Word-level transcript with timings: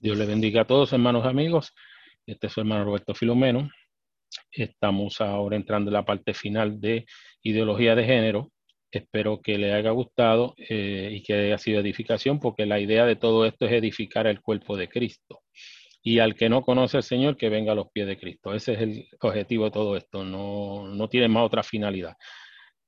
Dios 0.00 0.16
le 0.16 0.26
bendiga 0.26 0.60
a 0.62 0.64
todos, 0.64 0.92
hermanos 0.92 1.26
amigos. 1.26 1.74
Este 2.24 2.46
es 2.46 2.52
su 2.52 2.60
hermano 2.60 2.84
Roberto 2.84 3.14
Filomeno. 3.14 3.68
Estamos 4.52 5.20
ahora 5.20 5.56
entrando 5.56 5.90
en 5.90 5.94
la 5.94 6.04
parte 6.04 6.34
final 6.34 6.80
de 6.80 7.04
ideología 7.42 7.96
de 7.96 8.04
género. 8.04 8.52
Espero 8.92 9.42
que 9.42 9.58
le 9.58 9.72
haya 9.72 9.90
gustado 9.90 10.54
eh, 10.56 11.10
y 11.12 11.22
que 11.24 11.34
haya 11.34 11.58
sido 11.58 11.80
edificación, 11.80 12.38
porque 12.38 12.64
la 12.64 12.78
idea 12.78 13.06
de 13.06 13.16
todo 13.16 13.44
esto 13.44 13.66
es 13.66 13.72
edificar 13.72 14.28
el 14.28 14.40
cuerpo 14.40 14.76
de 14.76 14.88
Cristo. 14.88 15.40
Y 16.00 16.20
al 16.20 16.36
que 16.36 16.48
no 16.48 16.62
conoce 16.62 16.98
al 16.98 17.02
Señor, 17.02 17.36
que 17.36 17.48
venga 17.48 17.72
a 17.72 17.74
los 17.74 17.90
pies 17.90 18.06
de 18.06 18.18
Cristo. 18.18 18.54
Ese 18.54 18.74
es 18.74 18.80
el 18.80 19.08
objetivo 19.20 19.64
de 19.64 19.70
todo 19.72 19.96
esto. 19.96 20.22
No, 20.22 20.86
no 20.86 21.08
tiene 21.08 21.26
más 21.26 21.44
otra 21.44 21.64
finalidad. 21.64 22.14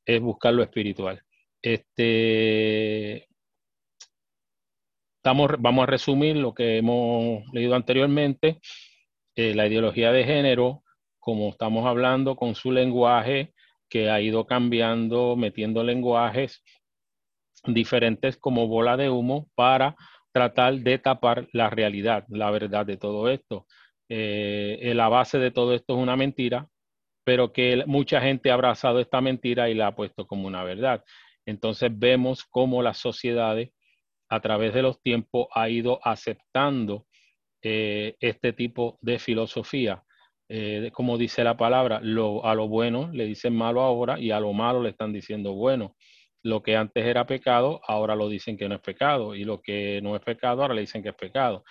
Es 0.06 0.20
buscar 0.20 0.54
lo 0.54 0.62
espiritual. 0.62 1.20
Este, 1.60 3.26
vamos 5.22 5.82
a 5.82 5.86
resumir 5.86 6.36
lo 6.36 6.54
que 6.54 6.78
hemos 6.78 7.44
leído 7.52 7.74
anteriormente. 7.74 8.60
Eh, 9.34 9.54
la 9.54 9.66
ideología 9.66 10.12
de 10.12 10.24
género, 10.24 10.82
como 11.18 11.50
estamos 11.50 11.86
hablando, 11.86 12.36
con 12.36 12.54
su 12.54 12.72
lenguaje, 12.72 13.54
que 13.88 14.10
ha 14.10 14.20
ido 14.20 14.46
cambiando, 14.46 15.36
metiendo 15.36 15.82
lenguajes 15.82 16.62
diferentes 17.64 18.36
como 18.36 18.68
bola 18.68 18.96
de 18.96 19.10
humo 19.10 19.48
para 19.54 19.96
tratar 20.32 20.74
de 20.76 20.98
tapar 20.98 21.48
la 21.52 21.68
realidad, 21.70 22.24
la 22.28 22.50
verdad 22.50 22.86
de 22.86 22.96
todo 22.96 23.28
esto. 23.28 23.66
Eh, 24.08 24.92
la 24.94 25.08
base 25.08 25.38
de 25.38 25.50
todo 25.50 25.74
esto 25.74 25.94
es 25.96 26.02
una 26.02 26.16
mentira, 26.16 26.68
pero 27.24 27.52
que 27.52 27.84
mucha 27.86 28.20
gente 28.20 28.50
ha 28.50 28.54
abrazado 28.54 29.00
esta 29.00 29.20
mentira 29.20 29.68
y 29.68 29.74
la 29.74 29.88
ha 29.88 29.94
puesto 29.94 30.26
como 30.26 30.46
una 30.46 30.64
verdad. 30.64 31.04
Entonces 31.44 31.90
vemos 31.92 32.44
cómo 32.44 32.82
las 32.82 32.98
sociedades 32.98 33.70
a 34.30 34.40
través 34.40 34.72
de 34.72 34.82
los 34.82 35.02
tiempos 35.02 35.48
ha 35.52 35.68
ido 35.68 36.00
aceptando 36.02 37.06
eh, 37.62 38.16
este 38.20 38.52
tipo 38.52 38.98
de 39.02 39.18
filosofía. 39.18 40.02
Eh, 40.48 40.90
como 40.92 41.18
dice 41.18 41.44
la 41.44 41.56
palabra, 41.56 41.98
a 41.98 42.54
lo 42.54 42.68
bueno 42.68 43.10
le 43.12 43.26
dicen 43.26 43.54
malo 43.54 43.82
ahora 43.82 44.18
y 44.18 44.30
a 44.30 44.40
lo 44.40 44.52
malo 44.52 44.82
le 44.82 44.90
están 44.90 45.12
diciendo 45.12 45.54
bueno. 45.54 45.96
Lo 46.42 46.62
que 46.62 46.74
antes 46.74 47.04
era 47.04 47.26
pecado, 47.26 47.80
ahora 47.86 48.14
lo 48.14 48.28
dicen 48.28 48.56
que 48.56 48.68
no 48.68 48.76
es 48.76 48.80
pecado. 48.80 49.34
Y 49.34 49.44
lo 49.44 49.60
que 49.60 50.00
no 50.02 50.16
es 50.16 50.22
pecado, 50.22 50.62
ahora 50.62 50.74
le 50.74 50.80
dicen 50.82 51.02
que 51.02 51.10
es 51.10 51.14
pecado. 51.14 51.64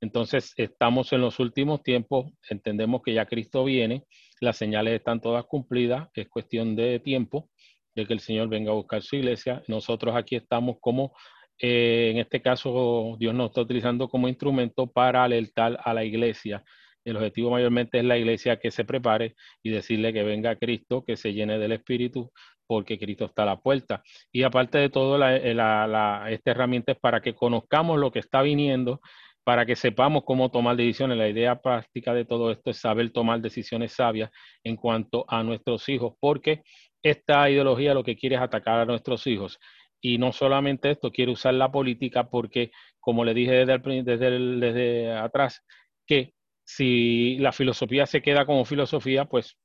Entonces, 0.00 0.52
estamos 0.56 1.12
en 1.12 1.20
los 1.20 1.38
últimos 1.40 1.82
tiempos, 1.82 2.26
entendemos 2.48 3.02
que 3.02 3.14
ya 3.14 3.26
Cristo 3.26 3.64
viene, 3.64 4.04
las 4.40 4.56
señales 4.56 4.94
están 4.94 5.20
todas 5.20 5.44
cumplidas, 5.44 6.08
es 6.14 6.28
cuestión 6.28 6.76
de 6.76 7.00
tiempo 7.00 7.50
de 7.94 8.06
que 8.06 8.12
el 8.12 8.20
Señor 8.20 8.48
venga 8.48 8.70
a 8.70 8.74
buscar 8.74 9.02
su 9.02 9.16
iglesia. 9.16 9.62
Nosotros 9.68 10.14
aquí 10.16 10.36
estamos 10.36 10.76
como 10.80 11.12
eh, 11.58 12.10
en 12.12 12.18
este 12.18 12.42
caso, 12.42 13.16
Dios 13.18 13.34
nos 13.34 13.50
está 13.50 13.62
utilizando 13.62 14.08
como 14.08 14.28
instrumento 14.28 14.90
para 14.90 15.24
alertar 15.24 15.78
a 15.82 15.94
la 15.94 16.04
iglesia. 16.04 16.64
El 17.04 17.16
objetivo 17.16 17.50
mayormente 17.50 17.98
es 17.98 18.04
la 18.04 18.16
iglesia 18.16 18.58
que 18.58 18.70
se 18.70 18.84
prepare 18.84 19.34
y 19.62 19.70
decirle 19.70 20.12
que 20.12 20.22
venga 20.22 20.56
Cristo, 20.56 21.04
que 21.04 21.16
se 21.16 21.34
llene 21.34 21.58
del 21.58 21.72
Espíritu, 21.72 22.32
porque 22.66 22.98
Cristo 22.98 23.26
está 23.26 23.42
a 23.42 23.46
la 23.46 23.60
puerta. 23.60 24.02
Y 24.32 24.42
aparte 24.42 24.78
de 24.78 24.88
todo, 24.88 25.22
eh, 25.26 25.50
esta 25.50 26.50
herramienta 26.50 26.92
es 26.92 26.98
para 26.98 27.20
que 27.20 27.34
conozcamos 27.34 27.98
lo 27.98 28.10
que 28.10 28.20
está 28.20 28.42
viniendo, 28.42 29.00
para 29.44 29.66
que 29.66 29.76
sepamos 29.76 30.24
cómo 30.24 30.50
tomar 30.50 30.76
decisiones. 30.76 31.18
La 31.18 31.28
idea 31.28 31.60
práctica 31.60 32.14
de 32.14 32.24
todo 32.24 32.50
esto 32.50 32.70
es 32.70 32.78
saber 32.78 33.12
tomar 33.12 33.40
decisiones 33.40 33.92
sabias 33.92 34.30
en 34.64 34.76
cuanto 34.76 35.24
a 35.28 35.42
nuestros 35.42 35.88
hijos, 35.90 36.14
porque 36.18 36.62
esta 37.02 37.50
ideología 37.50 37.92
lo 37.92 38.02
que 38.02 38.16
quiere 38.16 38.36
es 38.36 38.42
atacar 38.42 38.80
a 38.80 38.86
nuestros 38.86 39.26
hijos. 39.26 39.58
Y 40.06 40.18
no 40.18 40.32
solamente 40.32 40.90
esto, 40.90 41.10
quiere 41.10 41.32
usar 41.32 41.54
la 41.54 41.72
política 41.72 42.28
porque, 42.28 42.72
como 43.00 43.24
le 43.24 43.32
dije 43.32 43.64
desde, 43.64 44.02
desde, 44.02 44.30
desde 44.60 45.12
atrás, 45.16 45.64
que 46.06 46.34
si 46.62 47.38
la 47.38 47.52
filosofía 47.52 48.04
se 48.04 48.20
queda 48.20 48.44
como 48.44 48.66
filosofía, 48.66 49.24
pues 49.24 49.56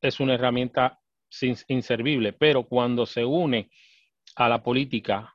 es 0.00 0.20
una 0.20 0.34
herramienta 0.34 1.00
inservible. 1.66 2.32
Pero 2.32 2.68
cuando 2.68 3.06
se 3.06 3.24
une 3.24 3.72
a 4.36 4.48
la 4.48 4.62
política 4.62 5.34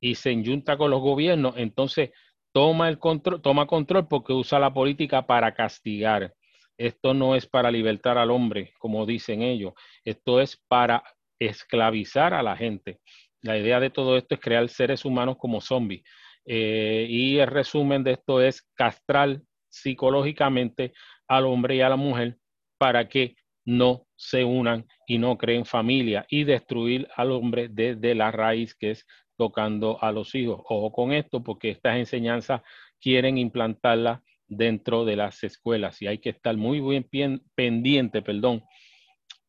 y 0.00 0.16
se 0.16 0.32
enyunta 0.32 0.76
con 0.76 0.90
los 0.90 1.00
gobiernos, 1.00 1.54
entonces 1.56 2.10
toma 2.52 2.88
el 2.88 2.98
control, 2.98 3.40
toma 3.40 3.68
control 3.68 4.08
porque 4.08 4.32
usa 4.32 4.58
la 4.58 4.74
política 4.74 5.28
para 5.28 5.54
castigar. 5.54 6.34
Esto 6.76 7.14
no 7.14 7.36
es 7.36 7.46
para 7.46 7.70
libertar 7.70 8.18
al 8.18 8.32
hombre, 8.32 8.72
como 8.80 9.06
dicen 9.06 9.42
ellos. 9.42 9.74
Esto 10.04 10.40
es 10.40 10.60
para 10.66 11.04
esclavizar 11.38 12.34
a 12.34 12.42
la 12.42 12.56
gente. 12.56 12.98
La 13.44 13.58
idea 13.58 13.78
de 13.78 13.90
todo 13.90 14.16
esto 14.16 14.34
es 14.34 14.40
crear 14.40 14.66
seres 14.70 15.04
humanos 15.04 15.36
como 15.38 15.60
zombies. 15.60 16.02
Eh, 16.46 17.06
y 17.10 17.38
el 17.38 17.46
resumen 17.46 18.02
de 18.02 18.12
esto 18.12 18.40
es 18.40 18.62
castrar 18.74 19.38
psicológicamente 19.68 20.94
al 21.28 21.44
hombre 21.44 21.76
y 21.76 21.82
a 21.82 21.90
la 21.90 21.96
mujer 21.96 22.38
para 22.78 23.06
que 23.06 23.36
no 23.66 24.06
se 24.16 24.44
unan 24.44 24.86
y 25.06 25.18
no 25.18 25.36
creen 25.36 25.66
familia 25.66 26.24
y 26.30 26.44
destruir 26.44 27.06
al 27.16 27.32
hombre 27.32 27.68
desde 27.70 28.14
la 28.14 28.30
raíz 28.30 28.74
que 28.74 28.92
es 28.92 29.06
tocando 29.36 30.02
a 30.02 30.10
los 30.10 30.34
hijos. 30.34 30.62
Ojo 30.64 30.90
con 30.90 31.12
esto 31.12 31.42
porque 31.42 31.68
estas 31.68 31.98
enseñanzas 31.98 32.62
quieren 32.98 33.36
implantarlas 33.36 34.20
dentro 34.46 35.04
de 35.04 35.16
las 35.16 35.44
escuelas 35.44 36.00
y 36.00 36.06
hay 36.06 36.16
que 36.16 36.30
estar 36.30 36.56
muy 36.56 36.80
bien 37.10 37.42
pendiente, 37.54 38.22
perdón, 38.22 38.62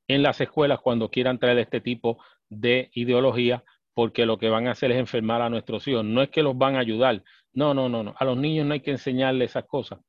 en 0.10 0.22
las 0.22 0.42
escuelas 0.42 0.82
cuando 0.82 1.10
quieran 1.10 1.40
traer 1.40 1.60
este 1.60 1.80
tipo 1.80 2.22
de 2.50 2.90
ideología 2.94 3.64
porque 3.96 4.26
lo 4.26 4.38
que 4.38 4.50
van 4.50 4.68
a 4.68 4.72
hacer 4.72 4.92
es 4.92 4.98
enfermar 4.98 5.42
a 5.42 5.50
nuestros 5.50 5.88
hijos. 5.88 6.04
No 6.04 6.22
es 6.22 6.30
que 6.30 6.44
los 6.44 6.56
van 6.56 6.76
a 6.76 6.80
ayudar. 6.80 7.24
No, 7.54 7.74
no, 7.74 7.90
no, 7.90 8.04
no. 8.04 8.14
A 8.18 8.26
los 8.26 8.38
niños 8.38 8.68
no 8.68 8.74
hay 8.74 8.82
que 8.82 8.92
enseñarles 8.92 9.52
esas 9.52 9.66
cosas. 9.66 10.00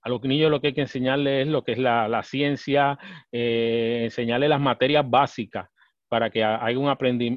A 0.00 0.08
los 0.08 0.22
niños 0.22 0.50
lo 0.50 0.60
que 0.60 0.68
hay 0.68 0.74
que 0.74 0.82
enseñarles 0.82 1.46
es 1.46 1.48
lo 1.48 1.64
que 1.64 1.72
es 1.72 1.78
la, 1.78 2.22
ciencia, 2.22 2.96
eh, 3.32 4.02
enseñarles 4.04 4.48
las 4.48 4.60
materias 4.60 5.04
básicas 5.10 5.68
para 6.06 6.30
que 6.30 6.42
haya 6.42 6.78
un 6.78 6.86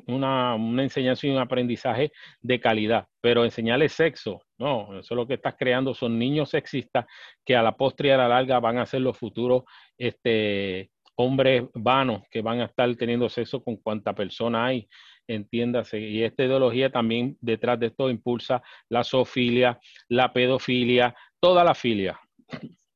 una, 0.07 0.55
una, 0.55 0.83
enseñanza 0.83 1.27
y 1.27 1.31
un 1.31 1.39
aprendizaje 1.39 2.11
de 2.39 2.59
calidad. 2.59 3.07
Pero 3.19 3.43
enseñarles 3.43 3.93
sexo, 3.93 4.43
no, 4.59 4.99
eso 4.99 5.15
lo 5.15 5.27
que 5.27 5.33
estás 5.33 5.55
creando 5.57 5.95
son 5.95 6.19
niños 6.19 6.51
sexistas 6.51 7.05
que 7.43 7.55
a 7.55 7.63
la 7.63 7.75
postre 7.75 8.09
y 8.09 8.11
a 8.11 8.17
la 8.17 8.27
larga 8.27 8.59
van 8.59 8.77
a 8.77 8.85
ser 8.85 9.01
los 9.01 9.17
futuros 9.17 9.63
este, 9.97 10.91
hombres 11.15 11.63
vanos 11.73 12.23
que 12.29 12.41
van 12.41 12.61
a 12.61 12.65
estar 12.65 12.93
teniendo 12.95 13.29
sexo 13.29 13.63
con 13.63 13.77
cuanta 13.77 14.13
persona 14.13 14.65
hay 14.65 14.87
entiéndase. 15.27 15.99
Y 15.99 16.23
esta 16.23 16.43
ideología 16.43 16.91
también 16.91 17.37
detrás 17.41 17.79
de 17.79 17.87
esto 17.87 18.09
impulsa 18.09 18.61
la 18.89 19.03
zoofilia, 19.03 19.79
la 20.09 20.33
pedofilia, 20.33 21.15
toda 21.39 21.63
la 21.63 21.75
filia. 21.75 22.19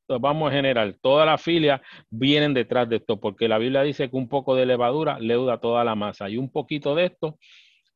vamos 0.07 0.49
a 0.49 0.55
generar, 0.55 0.95
toda 1.01 1.25
la 1.25 1.37
filia 1.37 1.81
vienen 2.09 2.53
detrás 2.53 2.87
de 2.89 2.97
esto, 2.97 3.19
porque 3.19 3.47
la 3.47 3.57
Biblia 3.57 3.81
dice 3.81 4.09
que 4.09 4.15
un 4.15 4.29
poco 4.29 4.55
de 4.55 4.65
levadura 4.65 5.19
leuda 5.19 5.59
toda 5.59 5.83
la 5.83 5.95
masa 5.95 6.29
y 6.29 6.37
un 6.37 6.51
poquito 6.51 6.95
de 6.95 7.05
esto 7.05 7.37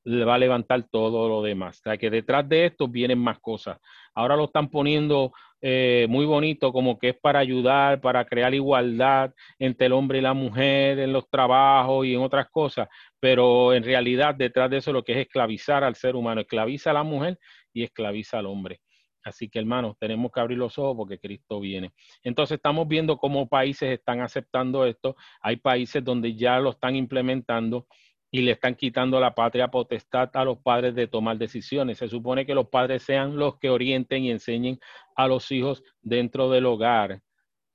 le 0.06 0.24
va 0.26 0.36
a 0.36 0.40
levantar 0.40 0.88
todo 0.90 1.28
lo 1.28 1.42
demás. 1.42 1.80
O 1.80 1.84
sea 1.84 1.98
que 1.98 2.10
detrás 2.10 2.48
de 2.48 2.68
esto 2.68 2.88
vienen 2.88 3.20
más 3.20 3.40
cosas. 3.40 3.78
Ahora 4.16 4.36
lo 4.36 4.46
están 4.46 4.70
poniendo 4.70 5.34
eh, 5.62 6.08
muy 6.10 6.26
bonito, 6.26 6.72
como 6.72 6.98
que 6.98 7.10
es 7.10 7.18
para 7.20 7.40
ayudar, 7.40 8.00
para 8.02 8.26
crear 8.26 8.54
igualdad 8.54 9.34
entre 9.58 9.88
el 9.88 9.94
hombre 9.94 10.20
y 10.20 10.22
la 10.22 10.34
mujer 10.34 11.00
en 11.00 11.12
los 11.12 11.30
trabajos 11.30 12.06
y 12.06 12.14
en 12.14 12.22
otras 12.22 12.50
cosas, 12.50 12.88
pero 13.20 13.74
en 13.74 13.84
realidad 13.84 14.36
detrás 14.36 14.70
de 14.70 14.78
eso 14.78 14.94
lo 14.94 15.04
que 15.04 15.14
es 15.14 15.18
esclavizar 15.20 15.84
al 15.84 15.96
ser 15.96 16.16
humano, 16.16 16.42
esclaviza 16.42 16.92
a 16.92 16.94
la 16.94 17.04
mujer 17.04 17.38
y 17.74 17.84
esclaviza 17.84 18.40
al 18.40 18.46
hombre. 18.46 18.80
Así 19.24 19.50
que 19.50 19.60
hermanos, 19.60 19.96
tenemos 20.00 20.32
que 20.32 20.40
abrir 20.40 20.58
los 20.58 20.78
ojos 20.80 20.96
porque 20.98 21.20
Cristo 21.20 21.60
viene. 21.60 21.92
Entonces 22.24 22.56
estamos 22.56 22.88
viendo 22.88 23.18
cómo 23.18 23.48
países 23.48 23.92
están 23.92 24.22
aceptando 24.22 24.86
esto. 24.86 25.16
Hay 25.42 25.58
países 25.58 26.04
donde 26.04 26.36
ya 26.36 26.60
lo 26.60 26.72
están 26.72 26.96
implementando 26.96 27.86
y 28.32 28.42
le 28.42 28.52
están 28.52 28.76
quitando 28.76 29.20
la 29.20 29.34
patria 29.34 29.70
potestad 29.70 30.30
a 30.34 30.46
los 30.46 30.60
padres 30.60 30.96
de 30.96 31.08
tomar 31.08 31.38
decisiones. 31.38 31.98
Se 31.98 32.08
supone 32.08 32.46
que 32.46 32.54
los 32.54 32.70
padres 32.70 33.04
sean 33.04 33.38
los 33.38 33.58
que 33.58 33.70
orienten 33.70 34.24
y 34.24 34.32
enseñen 34.32 34.80
a 35.16 35.28
los 35.28 35.52
hijos 35.52 35.84
dentro 36.02 36.50
del 36.50 36.66
hogar 36.66 37.22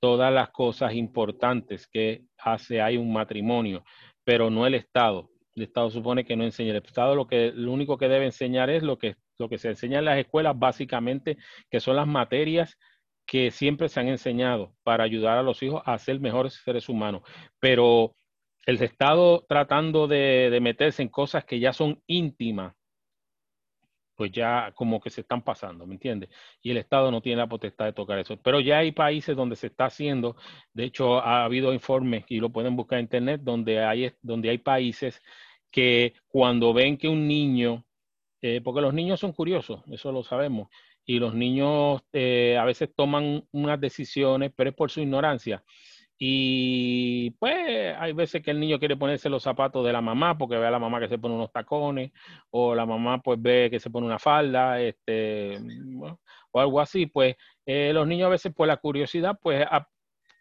todas 0.00 0.32
las 0.32 0.50
cosas 0.50 0.94
importantes 0.94 1.86
que 1.86 2.24
hace 2.38 2.80
hay 2.80 2.96
un 2.96 3.12
matrimonio, 3.12 3.84
pero 4.22 4.50
no 4.50 4.66
el 4.66 4.74
Estado. 4.74 5.30
El 5.54 5.62
Estado 5.64 5.90
supone 5.90 6.24
que 6.24 6.36
no 6.36 6.44
enseña. 6.44 6.72
El 6.72 6.84
Estado 6.84 7.14
lo 7.14 7.26
que 7.26 7.52
lo 7.54 7.72
único 7.72 7.96
que 7.96 8.08
debe 8.08 8.26
enseñar 8.26 8.70
es 8.70 8.82
lo 8.82 8.98
que 8.98 9.16
lo 9.38 9.48
que 9.48 9.58
se 9.58 9.68
enseña 9.68 9.98
en 9.98 10.04
las 10.04 10.18
escuelas 10.18 10.58
básicamente, 10.58 11.38
que 11.70 11.80
son 11.80 11.96
las 11.96 12.06
materias 12.06 12.78
que 13.26 13.50
siempre 13.50 13.88
se 13.88 14.00
han 14.00 14.08
enseñado 14.08 14.74
para 14.82 15.04
ayudar 15.04 15.38
a 15.38 15.42
los 15.42 15.62
hijos 15.62 15.82
a 15.86 15.98
ser 15.98 16.20
mejores 16.20 16.60
seres 16.62 16.88
humanos. 16.88 17.22
Pero 17.58 18.14
el 18.66 18.82
Estado 18.82 19.44
tratando 19.48 20.06
de, 20.06 20.58
meterse 20.60 21.02
en 21.02 21.08
cosas 21.08 21.44
que 21.44 21.60
ya 21.60 21.72
son 21.72 22.02
íntimas, 22.06 22.74
pues 24.16 24.30
ya 24.30 24.72
como 24.76 25.00
que 25.00 25.10
se 25.10 25.22
están 25.22 25.42
pasando, 25.42 25.86
¿me 25.86 25.94
entiendes? 25.94 26.30
Y 26.62 26.70
el 26.70 26.76
Estado 26.76 27.10
no 27.10 27.20
tiene 27.20 27.38
la 27.38 27.48
potestad 27.48 27.86
de 27.86 27.92
tocar 27.92 28.18
eso. 28.18 28.36
Pero 28.40 28.60
ya 28.60 28.78
hay 28.78 28.92
países 28.92 29.36
donde 29.36 29.56
se 29.56 29.66
está 29.68 29.86
haciendo, 29.86 30.36
de 30.72 30.84
hecho 30.84 31.18
ha 31.20 31.44
habido 31.44 31.72
informes, 31.72 32.24
y 32.28 32.38
lo 32.38 32.50
pueden 32.50 32.76
buscar 32.76 32.98
en 32.98 33.06
internet, 33.06 33.40
donde 33.42 33.84
hay, 33.84 34.12
donde 34.22 34.50
hay 34.50 34.58
países 34.58 35.20
que 35.70 36.14
cuando 36.28 36.72
ven 36.72 36.96
que 36.96 37.08
un 37.08 37.26
niño 37.26 37.84
eh, 38.46 38.60
porque 38.62 38.82
los 38.82 38.92
niños 38.92 39.20
son 39.20 39.32
curiosos, 39.32 39.80
eso 39.90 40.12
lo 40.12 40.22
sabemos, 40.22 40.68
y 41.06 41.18
los 41.18 41.32
niños 41.34 42.02
eh, 42.12 42.58
a 42.60 42.66
veces 42.66 42.90
toman 42.94 43.42
unas 43.52 43.80
decisiones, 43.80 44.52
pero 44.54 44.68
es 44.68 44.76
por 44.76 44.90
su 44.90 45.00
ignorancia. 45.00 45.64
Y 46.26 47.32
pues 47.32 47.94
hay 47.98 48.14
veces 48.14 48.42
que 48.42 48.50
el 48.50 48.58
niño 48.58 48.78
quiere 48.78 48.96
ponerse 48.96 49.28
los 49.28 49.42
zapatos 49.42 49.84
de 49.84 49.92
la 49.92 50.00
mamá 50.00 50.38
porque 50.38 50.56
ve 50.56 50.66
a 50.66 50.70
la 50.70 50.78
mamá 50.78 50.98
que 50.98 51.06
se 51.06 51.18
pone 51.18 51.34
unos 51.34 51.52
tacones 51.52 52.12
o 52.48 52.74
la 52.74 52.86
mamá 52.86 53.20
pues 53.20 53.40
ve 53.42 53.68
que 53.70 53.78
se 53.78 53.90
pone 53.90 54.06
una 54.06 54.18
falda 54.18 54.80
este, 54.80 55.58
o 56.50 56.60
algo 56.60 56.80
así. 56.80 57.04
Pues 57.04 57.36
eh, 57.66 57.92
los 57.92 58.06
niños 58.06 58.28
a 58.28 58.30
veces 58.30 58.54
por 58.54 58.66
la 58.66 58.78
curiosidad 58.78 59.38
pues 59.38 59.66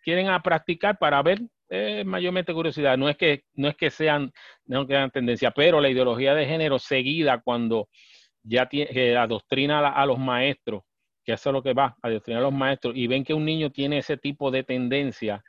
quieren 0.06 0.30
a 0.30 0.42
practicar 0.42 0.98
para 0.98 1.22
ver 1.22 1.42
eh, 1.68 2.06
mayormente 2.06 2.54
curiosidad. 2.54 2.98
No 2.98 3.10
es 3.10 3.18
que 3.18 3.44
no 3.56 3.68
es 3.68 3.76
que 3.76 3.90
sean 3.90 4.32
no 4.64 4.88
que 4.88 5.10
tendencia, 5.12 5.52
pero 5.52 5.82
la 5.82 5.90
ideología 5.90 6.34
de 6.34 6.46
género 6.46 6.80
seguida 6.80 7.42
cuando 7.42 7.90
ya 8.42 8.70
tiene, 8.70 9.18
adoctrina 9.18 9.80
a, 9.90 10.06
los 10.06 10.18
maestros 10.18 10.84
que 11.26 11.34
eso 11.34 11.50
es 11.50 11.54
lo 11.54 11.64
que 11.64 11.74
va, 11.74 11.98
a 12.02 12.08
adoctrinar 12.08 12.42
a 12.42 12.46
los 12.46 12.54
maestros, 12.54 12.96
y 12.96 13.08
ven 13.08 13.24
que 13.24 13.34
un 13.34 13.46
niño 13.46 13.72
tiene 13.72 13.98
ese 13.98 14.18
tipo 14.18 14.52
de 14.52 14.64
tendencia, 14.64 15.42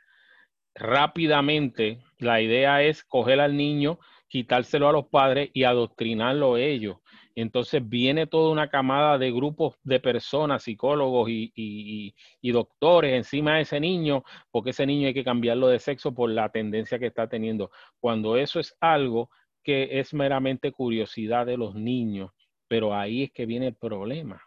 rápidamente 0.75 2.03
la 2.19 2.41
idea 2.41 2.83
es 2.83 3.03
coger 3.03 3.39
al 3.39 3.57
niño, 3.57 3.99
quitárselo 4.27 4.89
a 4.89 4.91
los 4.91 5.07
padres 5.07 5.49
y 5.53 5.63
adoctrinarlo 5.63 6.57
ellos. 6.57 6.97
Entonces 7.33 7.87
viene 7.87 8.27
toda 8.27 8.51
una 8.51 8.69
camada 8.69 9.17
de 9.17 9.31
grupos 9.31 9.75
de 9.83 9.99
personas, 9.99 10.63
psicólogos 10.63 11.29
y, 11.29 12.13
doctores 12.43 13.13
encima 13.13 13.55
de 13.55 13.61
ese 13.61 13.79
niño, 13.79 14.23
porque 14.51 14.69
ese 14.69 14.85
niño 14.85 15.07
hay 15.07 15.13
que 15.13 15.23
cambiarlo 15.23 15.67
de 15.67 15.79
sexo 15.79 16.13
por 16.13 16.29
la 16.29 16.49
tendencia 16.49 16.99
que 16.99 17.07
está 17.07 17.27
teniendo. 17.27 17.71
Cuando 17.99 18.37
eso 18.37 18.59
es 18.59 18.75
algo 18.79 19.29
que 19.63 19.99
es 19.99 20.13
meramente 20.13 20.71
curiosidad 20.71 21.45
de 21.45 21.57
los 21.57 21.75
niños, 21.75 22.31
pero 22.67 22.93
ahí 22.95 23.23
es 23.23 23.31
que 23.31 23.45
viene 23.45 23.67
el 23.67 23.75
problema 23.75 24.41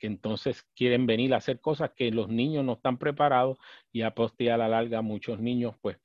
que 0.00 0.08
entonces 0.08 0.64
quieren 0.74 1.06
venir 1.06 1.32
a 1.34 1.36
hacer 1.36 1.60
cosas 1.60 1.90
que 1.94 2.10
los 2.10 2.28
niños 2.28 2.64
no 2.64 2.72
están 2.72 2.98
preparados 2.98 3.58
y 3.92 4.02
a 4.02 4.14
poste 4.14 4.50
a 4.50 4.56
la 4.56 4.68
larga 4.68 5.02
muchos 5.02 5.38
niños 5.38 5.76
pues 5.80 5.98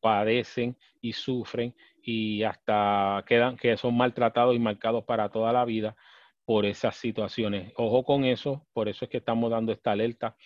padecen 0.00 0.76
y 1.00 1.12
sufren 1.12 1.76
y 2.02 2.42
hasta 2.42 3.24
quedan 3.28 3.56
que 3.56 3.76
son 3.76 3.96
maltratados 3.96 4.56
y 4.56 4.58
marcados 4.58 5.04
para 5.04 5.28
toda 5.28 5.52
la 5.52 5.64
vida 5.64 5.94
por 6.44 6.66
esas 6.66 6.96
situaciones. 6.96 7.72
Ojo 7.76 8.04
con 8.04 8.24
eso, 8.24 8.66
por 8.72 8.88
eso 8.88 9.04
es 9.04 9.10
que 9.10 9.18
estamos 9.18 9.50
dando 9.50 9.70
esta 9.70 9.92
alerta 9.92 10.36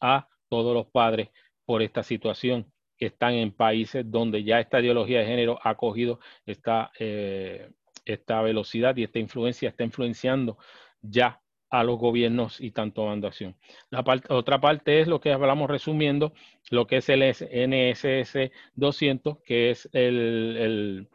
a 0.00 0.28
todos 0.48 0.74
los 0.74 0.86
padres 0.86 1.30
por 1.64 1.82
esta 1.82 2.02
situación 2.04 2.72
que 2.96 3.06
están 3.06 3.34
en 3.34 3.52
países 3.52 4.08
donde 4.08 4.44
ya 4.44 4.60
esta 4.60 4.80
ideología 4.80 5.20
de 5.20 5.26
género 5.26 5.58
ha 5.62 5.76
cogido 5.76 6.20
esta, 6.46 6.92
eh, 6.98 7.70
esta 8.04 8.42
velocidad 8.42 8.96
y 8.96 9.04
esta 9.04 9.18
influencia, 9.18 9.70
está 9.70 9.82
influenciando 9.82 10.58
ya 11.00 11.40
a 11.70 11.84
los 11.84 11.98
gobiernos 11.98 12.60
y 12.60 12.72
tanto 12.72 13.02
tomando 13.02 13.28
acción. 13.28 13.56
La 13.90 14.04
otra 14.28 14.60
parte 14.60 15.00
es 15.00 15.08
lo 15.08 15.20
que 15.20 15.32
hablamos 15.32 15.70
resumiendo, 15.70 16.32
lo 16.70 16.86
que 16.86 16.96
es 16.98 17.08
el 17.08 17.22
NSS 17.22 18.50
200, 18.74 19.38
que 19.44 19.70
es 19.70 19.88
el, 19.92 21.08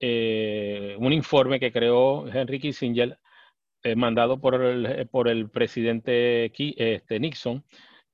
eh, 0.00 0.96
un 0.98 1.12
informe 1.12 1.58
que 1.58 1.72
creó 1.72 2.28
Henry 2.28 2.60
Kissinger, 2.60 3.18
eh, 3.82 3.96
mandado 3.96 4.40
por 4.40 4.62
el, 4.62 5.08
por 5.08 5.28
el 5.28 5.50
presidente 5.50 6.52
este, 6.54 7.20
Nixon, 7.20 7.64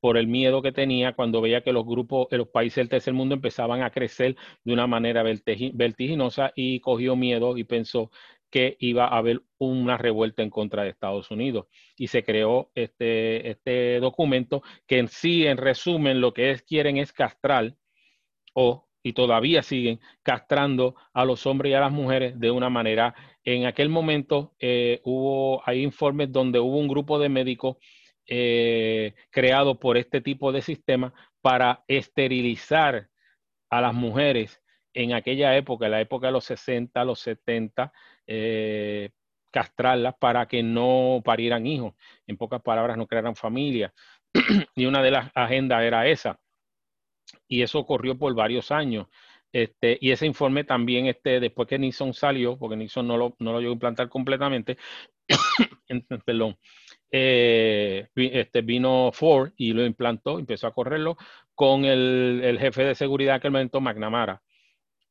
por 0.04 0.18
el 0.18 0.26
miedo 0.26 0.60
que 0.60 0.70
tenía 0.70 1.14
cuando 1.14 1.40
veía 1.40 1.62
que 1.62 1.72
los 1.72 1.86
grupos, 1.86 2.28
los 2.30 2.48
países 2.48 2.76
del 2.76 2.90
tercer 2.90 3.14
mundo 3.14 3.34
empezaban 3.34 3.82
a 3.82 3.90
crecer 3.90 4.36
de 4.62 4.72
una 4.74 4.86
manera 4.86 5.22
vertiginosa 5.22 6.52
y 6.54 6.80
cogió 6.80 7.16
miedo 7.16 7.56
y 7.56 7.64
pensó 7.64 8.10
que 8.54 8.76
iba 8.78 9.06
a 9.06 9.18
haber 9.18 9.42
una 9.58 9.98
revuelta 9.98 10.44
en 10.44 10.48
contra 10.48 10.84
de 10.84 10.90
Estados 10.90 11.28
Unidos. 11.32 11.66
Y 11.96 12.06
se 12.06 12.22
creó 12.22 12.70
este, 12.76 13.50
este 13.50 13.98
documento 13.98 14.62
que 14.86 15.00
en 15.00 15.08
sí, 15.08 15.44
en 15.44 15.56
resumen, 15.56 16.20
lo 16.20 16.32
que 16.32 16.52
es, 16.52 16.62
quieren 16.62 16.96
es 16.98 17.12
castrar 17.12 17.74
o 18.52 18.86
y 19.02 19.12
todavía 19.12 19.64
siguen 19.64 19.98
castrando 20.22 20.94
a 21.12 21.24
los 21.24 21.44
hombres 21.48 21.72
y 21.72 21.74
a 21.74 21.80
las 21.80 21.90
mujeres 21.90 22.38
de 22.38 22.52
una 22.52 22.70
manera. 22.70 23.16
En 23.42 23.66
aquel 23.66 23.88
momento 23.88 24.54
eh, 24.60 25.00
hubo, 25.02 25.60
hay 25.68 25.82
informes 25.82 26.30
donde 26.30 26.60
hubo 26.60 26.78
un 26.78 26.86
grupo 26.86 27.18
de 27.18 27.28
médicos 27.28 27.78
eh, 28.28 29.14
creado 29.30 29.80
por 29.80 29.96
este 29.96 30.20
tipo 30.20 30.52
de 30.52 30.62
sistema 30.62 31.12
para 31.40 31.82
esterilizar 31.88 33.08
a 33.68 33.80
las 33.80 33.94
mujeres 33.94 34.62
en 34.92 35.12
aquella 35.12 35.56
época, 35.56 35.86
en 35.86 35.90
la 35.90 36.00
época 36.00 36.28
de 36.28 36.34
los 36.34 36.44
60, 36.44 37.04
los 37.04 37.18
70, 37.18 37.92
eh, 38.26 39.10
castrarlas 39.50 40.14
para 40.18 40.46
que 40.46 40.62
no 40.62 41.22
parieran 41.24 41.66
hijos. 41.66 41.94
En 42.26 42.36
pocas 42.36 42.62
palabras, 42.62 42.96
no 42.96 43.06
crearan 43.06 43.36
familia. 43.36 43.92
y 44.74 44.86
una 44.86 45.02
de 45.02 45.10
las 45.12 45.30
agendas 45.34 45.82
era 45.82 46.06
esa. 46.08 46.40
Y 47.48 47.62
eso 47.62 47.78
ocurrió 47.78 48.18
por 48.18 48.34
varios 48.34 48.70
años. 48.70 49.06
Este, 49.52 49.96
y 50.00 50.10
ese 50.10 50.26
informe 50.26 50.64
también, 50.64 51.06
este, 51.06 51.38
después 51.38 51.68
que 51.68 51.78
Nixon 51.78 52.12
salió, 52.12 52.58
porque 52.58 52.76
Nixon 52.76 53.06
no 53.06 53.16
lo, 53.16 53.36
no 53.38 53.52
lo 53.52 53.60
llegó 53.60 53.70
a 53.70 53.74
implantar 53.74 54.08
completamente, 54.08 54.76
perdón, 56.26 56.58
eh, 57.12 58.08
este, 58.16 58.62
vino 58.62 59.12
Ford 59.12 59.52
y 59.56 59.72
lo 59.72 59.86
implantó, 59.86 60.40
empezó 60.40 60.66
a 60.66 60.74
correrlo 60.74 61.16
con 61.54 61.84
el, 61.84 62.40
el 62.42 62.58
jefe 62.58 62.82
de 62.82 62.96
seguridad 62.96 63.40
que 63.40 63.46
el 63.46 63.52
momento, 63.52 63.80
McNamara. 63.80 64.42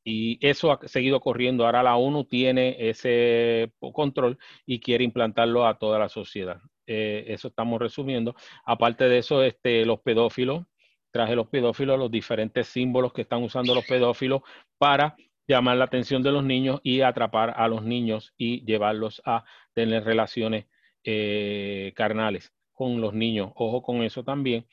Y 0.04 0.38
eso 0.46 0.70
ha 0.70 0.86
seguido 0.86 1.20
corriendo. 1.20 1.64
Ahora 1.64 1.82
la 1.82 1.96
ONU 1.96 2.24
tiene 2.24 2.76
ese 2.78 3.72
control 3.92 4.38
y 4.66 4.80
quiere 4.80 5.02
implantarlo 5.04 5.66
a 5.66 5.78
toda 5.78 5.98
la 5.98 6.08
sociedad. 6.08 6.60
Eh, 6.86 7.24
eso 7.28 7.48
estamos 7.48 7.80
resumiendo. 7.80 8.34
Aparte 8.66 9.08
de 9.08 9.18
eso, 9.18 9.42
este, 9.42 9.86
los 9.86 10.00
pedófilos, 10.00 10.64
traje 11.10 11.34
los 11.34 11.48
pedófilos, 11.48 11.98
los 11.98 12.10
diferentes 12.10 12.68
símbolos 12.68 13.12
que 13.12 13.22
están 13.22 13.42
usando 13.42 13.74
los 13.74 13.86
pedófilos 13.86 14.42
para 14.78 15.16
llamar 15.46 15.76
la 15.76 15.84
atención 15.84 16.22
de 16.22 16.32
los 16.32 16.44
niños 16.44 16.80
y 16.82 17.00
atrapar 17.00 17.54
a 17.56 17.68
los 17.68 17.82
niños 17.82 18.34
y 18.36 18.64
llevarlos 18.64 19.22
a 19.24 19.44
tener 19.74 20.04
relaciones 20.04 20.66
eh, 21.04 21.92
carnales 21.94 22.52
con 22.72 23.00
los 23.00 23.14
niños. 23.14 23.52
Ojo 23.54 23.82
con 23.82 24.02
eso 24.02 24.24
también, 24.24 24.66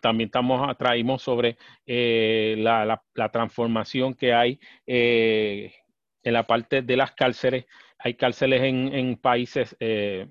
también 0.00 0.28
estamos, 0.28 0.76
traímos 0.78 1.22
sobre 1.22 1.56
eh, 1.86 2.56
la, 2.58 3.02
transformación 3.32 4.14
que 4.14 4.32
hay 4.32 4.58
eh, 4.86 5.72
en 6.22 6.32
la 6.32 6.46
parte 6.46 6.82
de 6.82 6.96
las 6.96 7.12
cárceles. 7.12 7.66
Hay 7.98 8.14
cárceles 8.14 8.62
en, 8.62 9.16
países, 9.16 9.76
eh, 9.80 10.28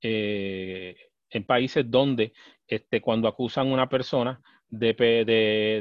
en 0.00 1.44
países 1.44 1.90
donde 1.90 2.32
este, 2.66 3.00
cuando 3.00 3.28
acusan 3.28 3.68
a 3.68 3.72
una 3.72 3.88
persona 3.88 4.40
de, 4.68 4.94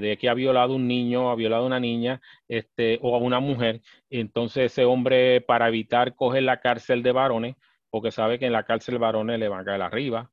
de, 0.02 0.18
que 0.20 0.30
ha 0.30 0.34
violado 0.34 0.76
un 0.76 0.88
niño, 0.88 1.32
ha 1.32 1.36
violado 1.36 1.64
a 1.64 1.68
una 1.68 1.80
niña 1.80 2.22
este, 2.48 3.00
o 3.02 3.16
a 3.16 3.20
una 3.20 3.40
mujer, 3.40 3.82
entonces 4.10 4.72
ese 4.72 4.86
hombre 4.86 5.42
para 5.42 5.68
evitar 5.68 6.16
coger 6.16 6.44
la 6.44 6.60
cárcel 6.60 7.04
de 7.04 7.12
varones, 7.12 7.56
porque 7.90 8.12
sabe 8.12 8.40
que 8.40 8.46
en 8.46 8.54
la 8.54 8.64
cárcel 8.64 8.96
de 8.96 9.00
varones 9.00 9.40
le 9.40 9.48
van 9.48 9.62
a 9.62 9.66
caer 9.66 9.82
arriba, 9.82 10.32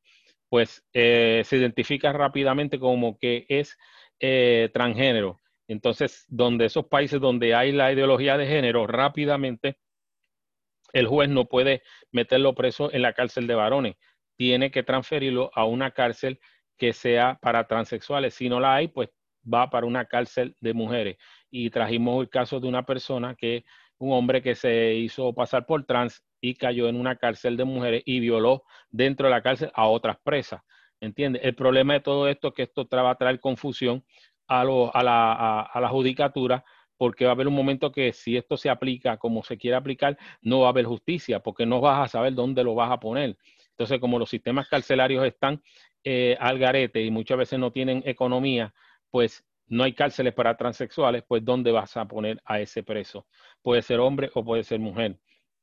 pues 0.50 0.84
eh, 0.92 1.42
se 1.46 1.56
identifica 1.56 2.12
rápidamente 2.12 2.78
como 2.78 3.18
que 3.18 3.46
es 3.48 3.78
eh, 4.18 4.68
transgénero. 4.74 5.40
Entonces, 5.68 6.26
donde 6.28 6.66
esos 6.66 6.86
países 6.86 7.20
donde 7.20 7.54
hay 7.54 7.72
la 7.72 7.92
ideología 7.92 8.36
de 8.36 8.46
género, 8.46 8.86
rápidamente 8.88 9.78
el 10.92 11.06
juez 11.06 11.30
no 11.30 11.46
puede 11.46 11.82
meterlo 12.10 12.54
preso 12.54 12.92
en 12.92 13.02
la 13.02 13.12
cárcel 13.14 13.46
de 13.46 13.54
varones, 13.54 13.96
tiene 14.36 14.72
que 14.72 14.82
transferirlo 14.82 15.52
a 15.54 15.64
una 15.64 15.92
cárcel 15.92 16.40
que 16.76 16.92
sea 16.92 17.38
para 17.40 17.68
transexuales. 17.68 18.34
Si 18.34 18.48
no 18.48 18.58
la 18.58 18.74
hay, 18.74 18.88
pues 18.88 19.10
va 19.42 19.70
para 19.70 19.86
una 19.86 20.06
cárcel 20.06 20.56
de 20.60 20.74
mujeres. 20.74 21.16
Y 21.48 21.70
trajimos 21.70 22.22
el 22.22 22.28
caso 22.28 22.58
de 22.58 22.66
una 22.66 22.84
persona 22.84 23.36
que, 23.36 23.64
un 23.98 24.12
hombre 24.12 24.42
que 24.42 24.56
se 24.56 24.94
hizo 24.94 25.32
pasar 25.32 25.66
por 25.66 25.84
trans 25.84 26.24
y 26.40 26.54
cayó 26.54 26.88
en 26.88 26.96
una 26.96 27.16
cárcel 27.16 27.56
de 27.56 27.64
mujeres 27.64 28.02
y 28.06 28.20
violó 28.20 28.64
dentro 28.90 29.26
de 29.26 29.30
la 29.30 29.42
cárcel 29.42 29.70
a 29.74 29.86
otras 29.88 30.18
presas. 30.22 30.62
¿Entiendes? 31.00 31.42
El 31.44 31.54
problema 31.54 31.94
de 31.94 32.00
todo 32.00 32.28
esto 32.28 32.48
es 32.48 32.54
que 32.54 32.62
esto 32.64 32.86
va 32.92 33.10
a 33.10 33.14
traer 33.14 33.40
confusión 33.40 34.04
a, 34.48 34.64
la, 34.64 35.88
judicatura 35.88 36.64
porque 36.96 37.24
va 37.24 37.30
a 37.30 37.34
haber 37.34 37.48
un 37.48 37.54
momento 37.54 37.92
que 37.92 38.12
si 38.12 38.36
esto 38.36 38.56
se 38.56 38.68
aplica 38.68 39.16
como 39.16 39.42
se 39.42 39.56
quiere 39.56 39.76
aplicar, 39.76 40.18
no 40.42 40.60
va 40.60 40.66
a 40.66 40.70
haber 40.70 40.84
justicia, 40.84 41.40
porque 41.40 41.64
no 41.64 41.80
vas 41.80 42.04
a 42.04 42.08
saber 42.08 42.34
dónde 42.34 42.62
lo 42.62 42.74
vas 42.74 42.90
a 42.90 43.00
poner. 43.00 43.38
Entonces, 43.70 43.98
como 44.00 44.18
los 44.18 44.28
sistemas 44.28 44.68
carcelarios 44.68 45.24
están 45.24 45.62
eh, 46.04 46.36
al 46.38 46.58
garete 46.58 47.02
y 47.02 47.10
muchas 47.10 47.38
veces 47.38 47.58
no 47.58 47.72
tienen 47.72 48.02
economía, 48.04 48.74
pues 49.10 49.42
no 49.68 49.84
hay 49.84 49.94
cárceles 49.94 50.34
para 50.34 50.56
transexuales, 50.56 51.22
pues 51.26 51.44
¿dónde 51.44 51.70
vas 51.70 51.96
a 51.96 52.06
poner 52.06 52.42
a 52.44 52.60
ese 52.60 52.82
preso? 52.82 53.26
Puede 53.62 53.80
ser 53.82 54.00
hombre 54.00 54.30
o 54.34 54.44
puede 54.44 54.64
ser 54.64 54.80
mujer. 54.80 55.18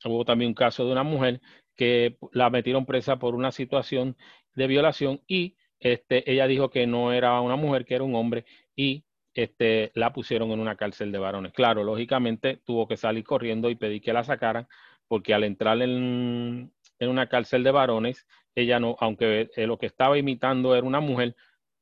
Hubo 0.05 0.25
también 0.25 0.49
un 0.49 0.55
caso 0.55 0.85
de 0.85 0.91
una 0.91 1.03
mujer 1.03 1.41
que 1.75 2.17
la 2.31 2.49
metieron 2.49 2.85
presa 2.85 3.17
por 3.19 3.35
una 3.35 3.51
situación 3.51 4.17
de 4.55 4.67
violación 4.67 5.21
y 5.27 5.55
este, 5.79 6.29
ella 6.31 6.47
dijo 6.47 6.69
que 6.69 6.87
no 6.87 7.13
era 7.13 7.39
una 7.41 7.55
mujer, 7.55 7.85
que 7.85 7.95
era 7.95 8.03
un 8.03 8.15
hombre 8.15 8.45
y 8.75 9.03
este, 9.33 9.91
la 9.93 10.13
pusieron 10.13 10.51
en 10.51 10.59
una 10.59 10.75
cárcel 10.75 11.11
de 11.11 11.19
varones. 11.19 11.53
Claro, 11.53 11.83
lógicamente 11.83 12.59
tuvo 12.65 12.87
que 12.87 12.97
salir 12.97 13.23
corriendo 13.23 13.69
y 13.69 13.75
pedir 13.75 14.01
que 14.01 14.13
la 14.13 14.23
sacaran 14.23 14.67
porque 15.07 15.33
al 15.33 15.43
entrar 15.43 15.81
en, 15.81 16.71
una 16.99 17.27
cárcel 17.29 17.63
de 17.63 17.71
varones, 17.71 18.27
ella 18.55 18.79
no, 18.79 18.95
aunque 18.99 19.49
eh, 19.55 19.67
lo 19.67 19.77
que 19.77 19.85
estaba 19.85 20.17
imitando 20.17 20.75
era 20.75 20.85
una 20.85 20.99
mujer, 20.99 21.35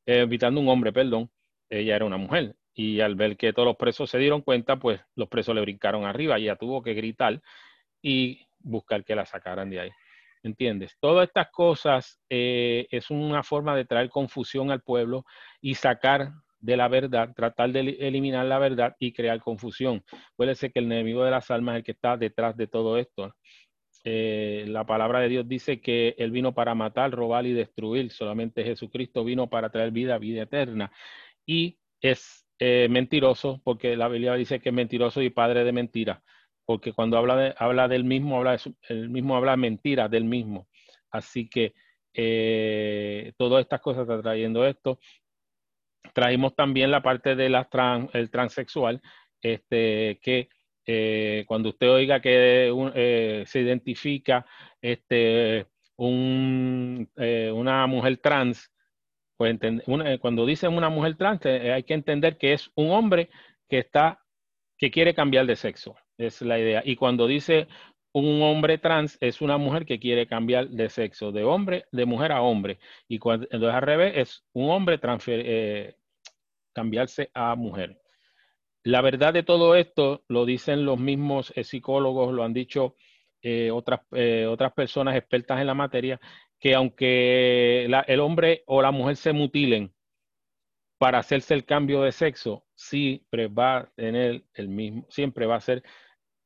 eh, 0.05 0.23
imitando 0.23 0.59
un 0.61 0.69
hombre, 0.69 0.91
perdón, 0.93 1.31
ella 1.69 1.95
era 1.95 2.05
una 2.05 2.17
mujer. 2.17 2.55
Y 2.73 2.99
al 2.99 3.15
ver 3.15 3.37
que 3.37 3.53
todos 3.53 3.65
los 3.67 3.77
presos 3.77 4.09
se 4.09 4.17
dieron 4.17 4.41
cuenta, 4.41 4.77
pues 4.77 4.99
los 5.15 5.29
presos 5.29 5.55
le 5.55 5.61
brincaron 5.61 6.05
arriba 6.05 6.37
y 6.37 6.43
ella 6.43 6.57
tuvo 6.57 6.83
que 6.83 6.93
gritar 6.93 7.41
y 8.05 8.47
buscar 8.59 9.03
que 9.03 9.15
la 9.15 9.25
sacaran 9.25 9.71
de 9.71 9.79
ahí. 9.79 9.91
¿Entiendes? 10.43 10.95
Todas 10.99 11.27
estas 11.27 11.49
cosas 11.49 12.21
eh, 12.29 12.85
es 12.91 13.09
una 13.09 13.41
forma 13.41 13.75
de 13.75 13.85
traer 13.85 14.09
confusión 14.09 14.69
al 14.69 14.83
pueblo 14.83 15.25
y 15.59 15.73
sacar 15.73 16.29
de 16.59 16.77
la 16.77 16.87
verdad, 16.87 17.33
tratar 17.35 17.71
de 17.71 17.97
eliminar 17.99 18.45
la 18.45 18.59
verdad 18.59 18.95
y 18.99 19.11
crear 19.11 19.39
confusión. 19.39 20.03
Puede 20.35 20.53
ser 20.53 20.71
que 20.71 20.79
el 20.79 20.85
enemigo 20.85 21.23
de 21.23 21.31
las 21.31 21.49
almas 21.49 21.73
es 21.73 21.77
el 21.79 21.83
que 21.83 21.93
está 21.93 22.15
detrás 22.15 22.55
de 22.55 22.67
todo 22.67 22.99
esto. 22.99 23.33
Eh, 24.03 24.65
la 24.67 24.85
palabra 24.85 25.19
de 25.21 25.29
Dios 25.29 25.47
dice 25.47 25.81
que 25.81 26.13
Él 26.19 26.29
vino 26.29 26.53
para 26.53 26.75
matar, 26.75 27.09
robar 27.09 27.47
y 27.47 27.53
destruir. 27.53 28.11
Solamente 28.11 28.63
Jesucristo 28.63 29.23
vino 29.23 29.49
para 29.49 29.71
traer 29.71 29.89
vida, 29.89 30.19
vida 30.19 30.43
eterna. 30.43 30.91
Y 31.43 31.79
es 32.01 32.45
eh, 32.59 32.87
mentiroso 32.87 33.61
porque 33.63 33.97
la 33.97 34.07
Biblia 34.09 34.35
dice 34.35 34.59
que 34.59 34.69
es 34.69 34.75
mentiroso 34.75 35.23
y 35.23 35.31
padre 35.31 35.63
de 35.63 35.71
mentira 35.71 36.23
porque 36.65 36.93
cuando 36.93 37.17
habla, 37.17 37.35
de, 37.35 37.55
habla 37.57 37.87
del 37.87 38.03
mismo, 38.03 38.37
habla 38.37 38.57
el 38.89 39.09
mismo 39.09 39.35
habla 39.35 39.55
mentira 39.55 40.09
del 40.09 40.25
mismo. 40.25 40.67
Así 41.11 41.47
que 41.47 41.73
eh, 42.13 43.33
todas 43.37 43.61
estas 43.61 43.81
cosas 43.81 44.03
está 44.03 44.21
trayendo 44.21 44.65
esto. 44.65 44.99
Trajimos 46.13 46.55
también 46.55 46.91
la 46.91 47.01
parte 47.01 47.35
del 47.35 47.55
el 48.13 48.31
transexual, 48.31 49.01
este, 49.41 50.19
que 50.21 50.49
eh, 50.85 51.43
cuando 51.47 51.69
usted 51.69 51.89
oiga 51.89 52.21
que 52.21 52.71
eh, 52.95 53.43
se 53.45 53.59
identifica 53.59 54.45
este, 54.81 55.67
un, 55.97 57.09
una 57.53 57.87
mujer 57.87 58.17
trans, 58.17 58.71
pues 59.35 59.57
cuando 60.21 60.45
dicen 60.45 60.73
una 60.73 60.89
mujer 60.89 61.17
trans, 61.17 61.45
hay 61.45 61.83
que 61.83 61.93
entender 61.93 62.37
que 62.37 62.53
es 62.53 62.71
un 62.75 62.91
hombre 62.91 63.29
que 63.67 63.79
está, 63.79 64.23
que 64.77 64.89
quiere 64.91 65.13
cambiar 65.13 65.45
de 65.45 65.57
sexo. 65.57 65.95
Es 66.17 66.41
la 66.41 66.59
idea. 66.59 66.81
Y 66.85 66.95
cuando 66.95 67.27
dice 67.27 67.67
un 68.13 68.41
hombre 68.41 68.77
trans, 68.77 69.17
es 69.19 69.41
una 69.41 69.57
mujer 69.57 69.85
que 69.85 69.99
quiere 69.99 70.25
cambiar 70.25 70.69
de 70.69 70.89
sexo, 70.89 71.33
de 71.33 71.43
hombre, 71.43 71.85
de 71.91 72.05
mujer 72.05 72.31
a 72.31 72.41
hombre. 72.41 72.79
Y 73.09 73.19
cuando 73.19 73.47
es 73.51 73.61
al 73.61 73.81
revés, 73.81 74.13
es 74.15 74.45
un 74.53 74.69
hombre 74.69 74.97
transfer, 74.97 75.41
eh, 75.45 75.95
cambiarse 76.73 77.29
a 77.33 77.55
mujer. 77.55 77.99
La 78.83 79.01
verdad 79.01 79.33
de 79.33 79.43
todo 79.43 79.75
esto 79.75 80.23
lo 80.29 80.45
dicen 80.45 80.85
los 80.85 80.97
mismos 80.97 81.51
eh, 81.57 81.65
psicólogos, 81.65 82.33
lo 82.33 82.43
han 82.43 82.53
dicho 82.53 82.95
eh, 83.41 83.69
otras, 83.71 84.01
otras 84.49 84.73
personas 84.73 85.17
expertas 85.17 85.59
en 85.59 85.67
la 85.67 85.73
materia, 85.73 86.19
que 86.57 86.73
aunque 86.73 87.85
el 87.85 88.19
hombre 88.21 88.63
o 88.65 88.81
la 88.81 88.91
mujer 88.91 89.17
se 89.17 89.33
mutilen 89.33 89.93
para 90.97 91.19
hacerse 91.19 91.53
el 91.53 91.65
cambio 91.65 92.01
de 92.01 92.13
sexo, 92.13 92.63
siempre 92.75 93.47
va 93.47 93.77
a 93.77 93.91
tener 93.95 94.45
el 94.53 94.69
mismo, 94.69 95.05
siempre 95.09 95.45
va 95.45 95.57
a 95.57 95.61
ser 95.61 95.83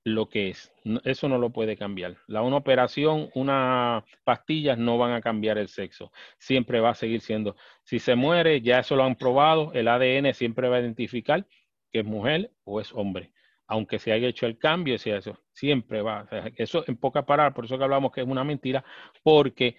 lo 0.04 0.30
que 0.30 0.50
es. 0.50 0.74
Eso 1.04 1.28
no 1.28 1.38
lo 1.38 1.52
puede 1.52 1.78
cambiar. 1.78 2.18
La 2.28 2.42
una 2.42 2.58
operación, 2.58 3.30
unas 3.36 4.04
pastillas 4.24 4.78
no 4.78 4.98
van 4.98 5.14
a 5.14 5.22
cambiar 5.22 5.58
el 5.58 5.68
sexo. 5.68 6.12
Siempre 6.38 6.80
va 6.80 6.92
a 6.92 6.96
seguir 6.96 7.22
siendo. 7.22 7.56
Si 7.84 8.00
se 8.00 8.16
muere, 8.16 8.62
ya 8.62 8.80
eso 8.80 8.96
lo 8.96 9.04
han 9.04 9.16
probado, 9.16 9.72
el 9.74 9.88
ADN 9.88 10.34
siempre 10.34 10.70
va 10.70 10.78
a 10.78 10.82
identificar 10.82 11.46
que 11.92 12.00
es 12.00 12.06
mujer 12.06 12.52
o 12.64 12.80
es 12.80 12.94
hombre. 12.94 13.32
Aunque 13.68 14.00
se 14.00 14.12
haya 14.12 14.28
hecho 14.28 14.48
el 14.48 14.58
cambio, 14.58 14.96
eso, 14.96 15.40
siempre 15.54 16.02
va. 16.02 16.28
Eso 16.56 16.84
en 16.88 16.98
pocas 16.98 17.26
palabras, 17.26 17.54
por 17.54 17.66
eso 17.66 17.78
que 17.78 17.84
hablamos 17.84 18.12
que 18.12 18.22
es 18.22 18.28
una 18.28 18.44
mentira, 18.44 18.84
porque 19.22 19.76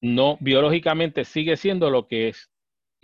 no 0.00 0.36
biológicamente 0.40 1.24
sigue 1.24 1.56
siendo 1.56 1.90
lo 1.90 2.06
que 2.06 2.28
es. 2.28 2.51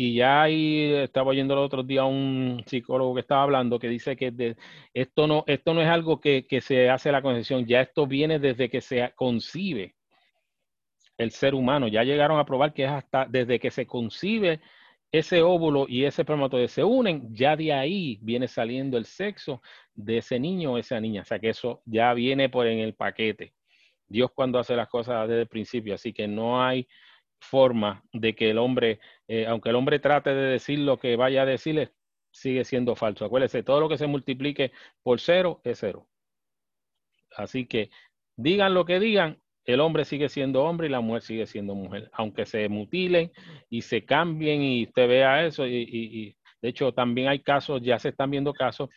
Y 0.00 0.14
ya 0.14 0.42
ahí 0.42 0.92
estaba 0.94 1.30
oyendo 1.30 1.54
el 1.54 1.58
otro 1.58 1.82
día 1.82 2.04
un 2.04 2.62
psicólogo 2.64 3.14
que 3.14 3.22
estaba 3.22 3.42
hablando 3.42 3.80
que 3.80 3.88
dice 3.88 4.14
que 4.16 4.54
esto, 4.94 5.26
no, 5.26 5.42
esto 5.48 5.74
no 5.74 5.82
es 5.82 5.88
algo 5.88 6.20
que, 6.20 6.46
se 6.62 6.88
hace 6.88 7.10
la 7.10 7.20
concepción, 7.20 7.66
ya 7.66 7.80
esto 7.80 8.06
viene 8.06 8.38
desde 8.38 8.70
que 8.70 8.80
se 8.80 9.12
concibe 9.16 9.96
el 11.16 11.32
ser 11.32 11.52
humano. 11.56 11.88
Ya 11.88 12.04
llegaron 12.04 12.38
a 12.38 12.44
probar 12.44 12.72
que 12.72 12.84
es 12.84 12.90
hasta 12.90 13.26
desde 13.28 13.58
que 13.58 13.72
se 13.72 13.88
concibe 13.88 14.60
ese 15.10 15.42
óvulo 15.42 15.86
y 15.88 16.04
ese 16.04 16.22
espermatozoide 16.22 16.68
se 16.68 16.84
unen, 16.84 17.34
ya 17.34 17.56
de 17.56 17.72
ahí 17.72 18.20
viene 18.22 18.46
saliendo 18.46 18.98
el 18.98 19.04
sexo 19.04 19.62
de 19.94 20.18
ese 20.18 20.38
niño 20.38 20.74
o 20.74 20.78
esa 20.78 21.00
niña. 21.00 21.22
O 21.22 21.24
sea 21.24 21.40
que 21.40 21.48
eso 21.48 21.82
ya 21.86 22.14
viene 22.14 22.48
por 22.48 22.68
en 22.68 22.78
el 22.78 22.94
paquete. 22.94 23.52
Dios 24.06 24.30
cuando 24.32 24.60
hace 24.60 24.76
las 24.76 24.88
cosas 24.88 25.28
desde 25.28 25.42
el 25.42 25.48
principio, 25.48 25.94
así 25.94 26.12
que 26.12 26.28
no 26.28 26.62
hay 26.62 26.86
forma 27.40 28.04
de 28.12 28.34
que 28.34 28.50
el 28.50 28.58
hombre, 28.58 29.00
eh, 29.26 29.46
aunque 29.46 29.70
el 29.70 29.76
hombre 29.76 29.98
trate 29.98 30.30
de 30.30 30.52
decir 30.52 30.78
lo 30.80 30.98
que 30.98 31.16
vaya 31.16 31.42
a 31.42 31.46
decirle, 31.46 31.92
sigue 32.30 32.64
siendo 32.64 32.96
falso. 32.96 33.24
Acuérdese, 33.24 33.62
todo 33.62 33.80
lo 33.80 33.88
que 33.88 33.98
se 33.98 34.06
multiplique 34.06 34.72
por 35.02 35.20
cero 35.20 35.60
es 35.64 35.78
cero. 35.80 36.08
Así 37.36 37.66
que 37.66 37.90
digan 38.36 38.74
lo 38.74 38.84
que 38.84 39.00
digan, 39.00 39.40
el 39.64 39.80
hombre 39.80 40.04
sigue 40.04 40.28
siendo 40.28 40.64
hombre 40.64 40.86
y 40.86 40.90
la 40.90 41.00
mujer 41.00 41.22
sigue 41.22 41.46
siendo 41.46 41.74
mujer. 41.74 42.10
Aunque 42.12 42.46
se 42.46 42.68
mutilen 42.68 43.30
y 43.68 43.82
se 43.82 44.04
cambien 44.04 44.62
y 44.62 44.84
usted 44.84 45.08
vea 45.08 45.46
eso, 45.46 45.66
y, 45.66 46.36
de 46.60 46.68
hecho 46.68 46.92
también 46.92 47.28
hay 47.28 47.40
casos, 47.40 47.82
ya 47.82 47.98
se 47.98 48.08
están 48.08 48.30
viendo 48.30 48.52
casos 48.52 48.88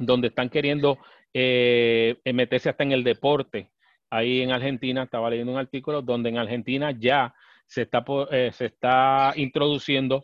donde 0.00 0.28
están 0.28 0.48
queriendo 0.48 0.98
eh, 1.34 2.16
meterse 2.24 2.70
hasta 2.70 2.82
en 2.82 2.92
el 2.92 3.04
deporte 3.04 3.70
ahí 4.10 4.42
en 4.42 4.52
Argentina, 4.52 5.02
estaba 5.02 5.30
leyendo 5.30 5.52
un 5.52 5.58
artículo 5.58 6.02
donde 6.02 6.28
en 6.28 6.38
Argentina 6.38 6.90
ya 6.92 7.34
se 7.66 7.82
está, 7.82 8.04
eh, 8.30 8.50
se 8.52 8.66
está 8.66 9.32
introduciendo 9.36 10.22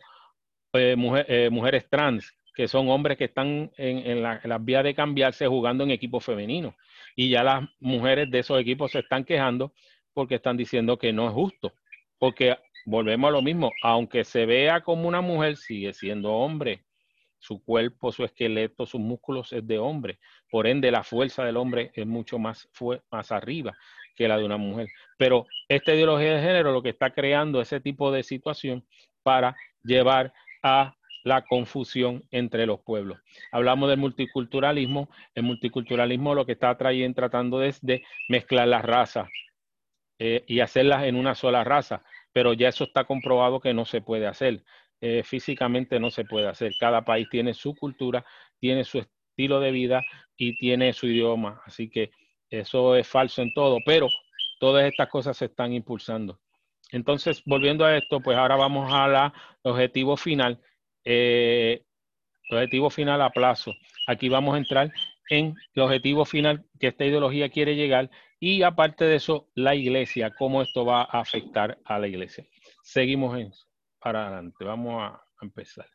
eh, 0.73 0.95
eh, 1.27 1.49
mujeres 1.51 1.87
trans, 1.89 2.33
que 2.53 2.67
son 2.67 2.89
hombres 2.89 3.17
que 3.17 3.25
están 3.25 3.71
en, 3.77 4.21
las 4.21 4.65
vías 4.65 4.83
de 4.83 4.95
cambiarse 4.95 5.47
jugando 5.47 5.83
en 5.83 5.91
equipos 5.91 6.23
femeninos. 6.23 6.73
Y 7.15 7.29
ya 7.29 7.43
las 7.43 7.63
mujeres 7.79 8.29
de 8.31 8.39
esos 8.39 8.59
equipos 8.59 8.91
se 8.91 8.99
están 8.99 9.23
quejando 9.23 9.73
porque 10.13 10.35
están 10.35 10.57
diciendo 10.57 10.97
que 10.97 11.13
no 11.13 11.27
es 11.27 11.33
justo. 11.33 11.73
Porque 12.17 12.57
volvemos 12.85 13.27
a 13.27 13.31
lo 13.31 13.41
mismo, 13.41 13.71
aunque 13.83 14.23
se 14.23 14.45
vea 14.45 14.81
como 14.81 15.07
una 15.07 15.21
mujer, 15.21 15.57
sigue 15.57 15.93
siendo 15.93 16.31
hombre. 16.33 16.83
Su 17.39 17.63
cuerpo, 17.63 18.11
su 18.11 18.23
esqueleto, 18.23 18.85
sus 18.85 19.01
músculos 19.01 19.53
es 19.53 19.65
de 19.67 19.77
hombre. 19.77 20.19
Por 20.49 20.67
ende, 20.67 20.91
la 20.91 21.03
fuerza 21.03 21.43
del 21.43 21.57
hombre 21.57 21.91
es 21.93 22.07
mucho 22.07 22.39
más, 22.39 22.69
más 23.11 23.31
arriba 23.31 23.75
que 24.15 24.27
la 24.27 24.37
de 24.37 24.45
una 24.45 24.57
mujer. 24.57 24.87
Pero 25.17 25.45
esta 25.67 25.93
ideología 25.93 26.35
de 26.35 26.41
género 26.41 26.71
lo 26.71 26.81
que 26.81 26.89
está 26.89 27.11
creando 27.11 27.61
ese 27.61 27.79
tipo 27.79 28.11
de 28.11 28.23
situación 28.23 28.85
para 29.23 29.55
llevar 29.83 30.33
a 30.63 30.95
la 31.25 31.41
confusión 31.41 32.23
entre 32.31 32.65
los 32.65 32.79
pueblos. 32.81 33.19
Hablamos 33.51 33.89
del 33.89 33.97
multiculturalismo. 33.97 35.09
El 35.33 35.43
multiculturalismo 35.43 36.35
lo 36.35 36.45
que 36.45 36.53
está 36.53 36.77
trayendo, 36.77 37.15
tratando 37.15 37.63
es 37.63 37.81
de 37.81 38.03
mezclar 38.29 38.67
las 38.67 38.85
razas 38.85 39.27
eh, 40.19 40.43
y 40.47 40.59
hacerlas 40.59 41.03
en 41.03 41.15
una 41.15 41.33
sola 41.33 41.63
raza, 41.63 42.03
pero 42.31 42.53
ya 42.53 42.69
eso 42.69 42.83
está 42.85 43.05
comprobado 43.05 43.59
que 43.59 43.73
no 43.73 43.85
se 43.85 44.01
puede 44.01 44.27
hacer. 44.27 44.63
Eh, 45.07 45.21
físicamente 45.21 45.99
no 45.99 46.09
se 46.09 46.25
puede 46.25 46.47
hacer. 46.47 46.73
Cada 46.79 47.05
país 47.05 47.27
tiene 47.29 47.53
su 47.53 47.75
cultura, 47.75 48.25
tiene 48.59 48.83
su 48.83 48.97
estilo 48.97 49.59
de 49.59 49.69
vida 49.69 50.03
y 50.35 50.57
tiene 50.57 50.93
su 50.93 51.05
idioma. 51.05 51.61
Así 51.63 51.91
que 51.91 52.09
eso 52.49 52.95
es 52.95 53.07
falso 53.07 53.43
en 53.43 53.53
todo, 53.53 53.77
pero 53.85 54.07
todas 54.59 54.83
estas 54.83 55.07
cosas 55.07 55.37
se 55.37 55.45
están 55.45 55.73
impulsando. 55.73 56.39
Entonces, 56.91 57.43
volviendo 57.45 57.85
a 57.85 57.95
esto, 57.95 58.19
pues 58.19 58.35
ahora 58.35 58.55
vamos 58.55 58.91
al 58.91 59.31
objetivo 59.61 60.17
final. 60.17 60.59
Eh, 61.03 61.83
objetivo 62.49 62.89
final 62.89 63.21
a 63.21 63.29
plazo. 63.29 63.75
Aquí 64.07 64.27
vamos 64.27 64.55
a 64.55 64.57
entrar 64.57 64.91
en 65.29 65.55
el 65.75 65.83
objetivo 65.83 66.25
final 66.25 66.65
que 66.79 66.87
esta 66.87 67.05
ideología 67.05 67.49
quiere 67.49 67.75
llegar 67.75 68.09
y 68.39 68.63
aparte 68.63 69.05
de 69.05 69.17
eso, 69.17 69.49
la 69.53 69.75
iglesia, 69.75 70.31
cómo 70.31 70.63
esto 70.63 70.83
va 70.83 71.01
a 71.03 71.19
afectar 71.19 71.77
a 71.85 71.99
la 71.99 72.07
iglesia. 72.07 72.43
Seguimos 72.81 73.37
en 73.37 73.51
para 74.05 74.27
adelante. 74.27 74.63
Vamos 74.63 75.01
a, 75.01 75.19
empezar. 75.41 75.87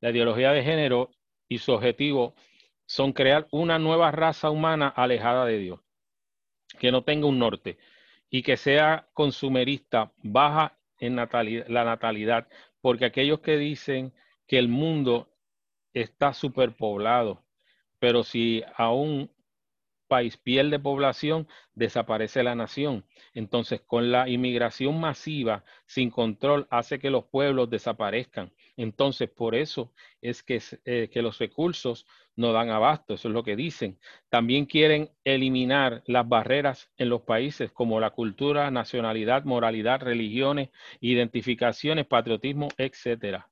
La 0.00 0.10
ideología 0.10 0.52
de 0.52 0.62
género 0.62 1.10
y 1.46 1.58
su 1.58 1.72
objetivo 1.72 2.34
son 2.86 3.12
crear 3.12 3.46
una 3.50 3.78
nueva 3.78 4.10
raza 4.10 4.48
humana 4.48 4.88
alejada 4.88 5.44
de 5.44 5.58
Dios, 5.58 5.80
que 6.78 6.90
no 6.90 7.04
tenga 7.04 7.26
un 7.26 7.38
norte 7.38 7.76
y 8.30 8.42
que 8.42 8.56
sea 8.56 9.06
consumerista, 9.12 10.12
baja 10.22 10.78
en 10.98 11.14
la 11.16 11.84
natalidad, 11.84 12.48
porque 12.80 13.04
aquellos 13.04 13.40
que 13.40 13.58
dicen 13.58 14.14
que 14.46 14.58
el 14.58 14.68
mundo 14.68 15.28
está 15.92 16.32
superpoblado, 16.32 17.44
pero 17.98 18.24
si 18.24 18.62
aún 18.76 19.30
país 20.14 20.36
pierde 20.36 20.78
población, 20.78 21.48
desaparece 21.74 22.44
la 22.44 22.54
nación. 22.54 23.04
Entonces, 23.34 23.80
con 23.80 24.12
la 24.12 24.28
inmigración 24.28 25.00
masiva, 25.00 25.64
sin 25.86 26.08
control, 26.08 26.68
hace 26.70 27.00
que 27.00 27.10
los 27.10 27.24
pueblos 27.24 27.68
desaparezcan. 27.68 28.52
Entonces, 28.76 29.28
por 29.28 29.56
eso 29.56 29.92
es 30.22 30.44
que, 30.44 30.62
eh, 30.84 31.08
que 31.12 31.20
los 31.20 31.38
recursos 31.40 32.06
no 32.36 32.52
dan 32.52 32.70
abasto, 32.70 33.14
eso 33.14 33.26
es 33.26 33.34
lo 33.34 33.42
que 33.42 33.56
dicen. 33.56 33.98
También 34.28 34.66
quieren 34.66 35.10
eliminar 35.24 36.04
las 36.06 36.28
barreras 36.28 36.92
en 36.96 37.08
los 37.08 37.22
países 37.22 37.72
como 37.72 37.98
la 37.98 38.10
cultura, 38.10 38.70
nacionalidad, 38.70 39.42
moralidad, 39.42 40.00
religiones, 40.00 40.68
identificaciones, 41.00 42.06
patriotismo, 42.06 42.68
etcétera, 42.78 43.50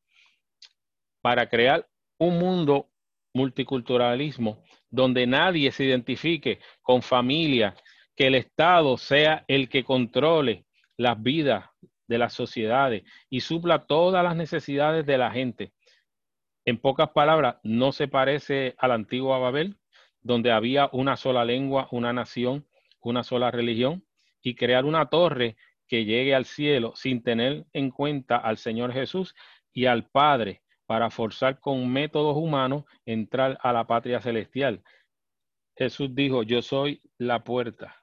para 1.20 1.48
crear 1.48 1.88
un 2.18 2.38
mundo 2.38 2.91
multiculturalismo 3.34 4.62
donde 4.90 5.26
nadie 5.26 5.72
se 5.72 5.84
identifique 5.84 6.60
con 6.82 7.02
familia, 7.02 7.74
que 8.14 8.26
el 8.26 8.34
Estado 8.34 8.96
sea 8.98 9.44
el 9.48 9.68
que 9.68 9.84
controle 9.84 10.66
las 10.96 11.20
vidas 11.22 11.64
de 12.06 12.18
las 12.18 12.34
sociedades 12.34 13.04
y 13.30 13.40
supla 13.40 13.86
todas 13.86 14.22
las 14.22 14.36
necesidades 14.36 15.06
de 15.06 15.18
la 15.18 15.30
gente. 15.30 15.72
En 16.64 16.78
pocas 16.78 17.08
palabras, 17.10 17.56
no 17.62 17.90
se 17.92 18.06
parece 18.06 18.74
a 18.78 18.86
la 18.86 18.94
antigua 18.94 19.38
Babel, 19.38 19.78
donde 20.20 20.52
había 20.52 20.88
una 20.92 21.16
sola 21.16 21.44
lengua, 21.44 21.88
una 21.90 22.12
nación, 22.12 22.68
una 23.00 23.24
sola 23.24 23.50
religión, 23.50 24.04
y 24.42 24.54
crear 24.54 24.84
una 24.84 25.06
torre 25.06 25.56
que 25.88 26.04
llegue 26.04 26.34
al 26.34 26.44
cielo 26.44 26.92
sin 26.94 27.22
tener 27.22 27.64
en 27.72 27.90
cuenta 27.90 28.36
al 28.36 28.58
Señor 28.58 28.92
Jesús 28.92 29.34
y 29.72 29.86
al 29.86 30.08
Padre 30.08 30.61
para 30.92 31.08
forzar 31.08 31.58
con 31.58 31.90
métodos 31.90 32.36
humanos 32.36 32.84
entrar 33.06 33.58
a 33.62 33.72
la 33.72 33.86
patria 33.86 34.20
celestial. 34.20 34.82
Jesús 35.74 36.14
dijo, 36.14 36.42
yo 36.42 36.60
soy 36.60 37.00
la 37.16 37.42
puerta 37.44 37.96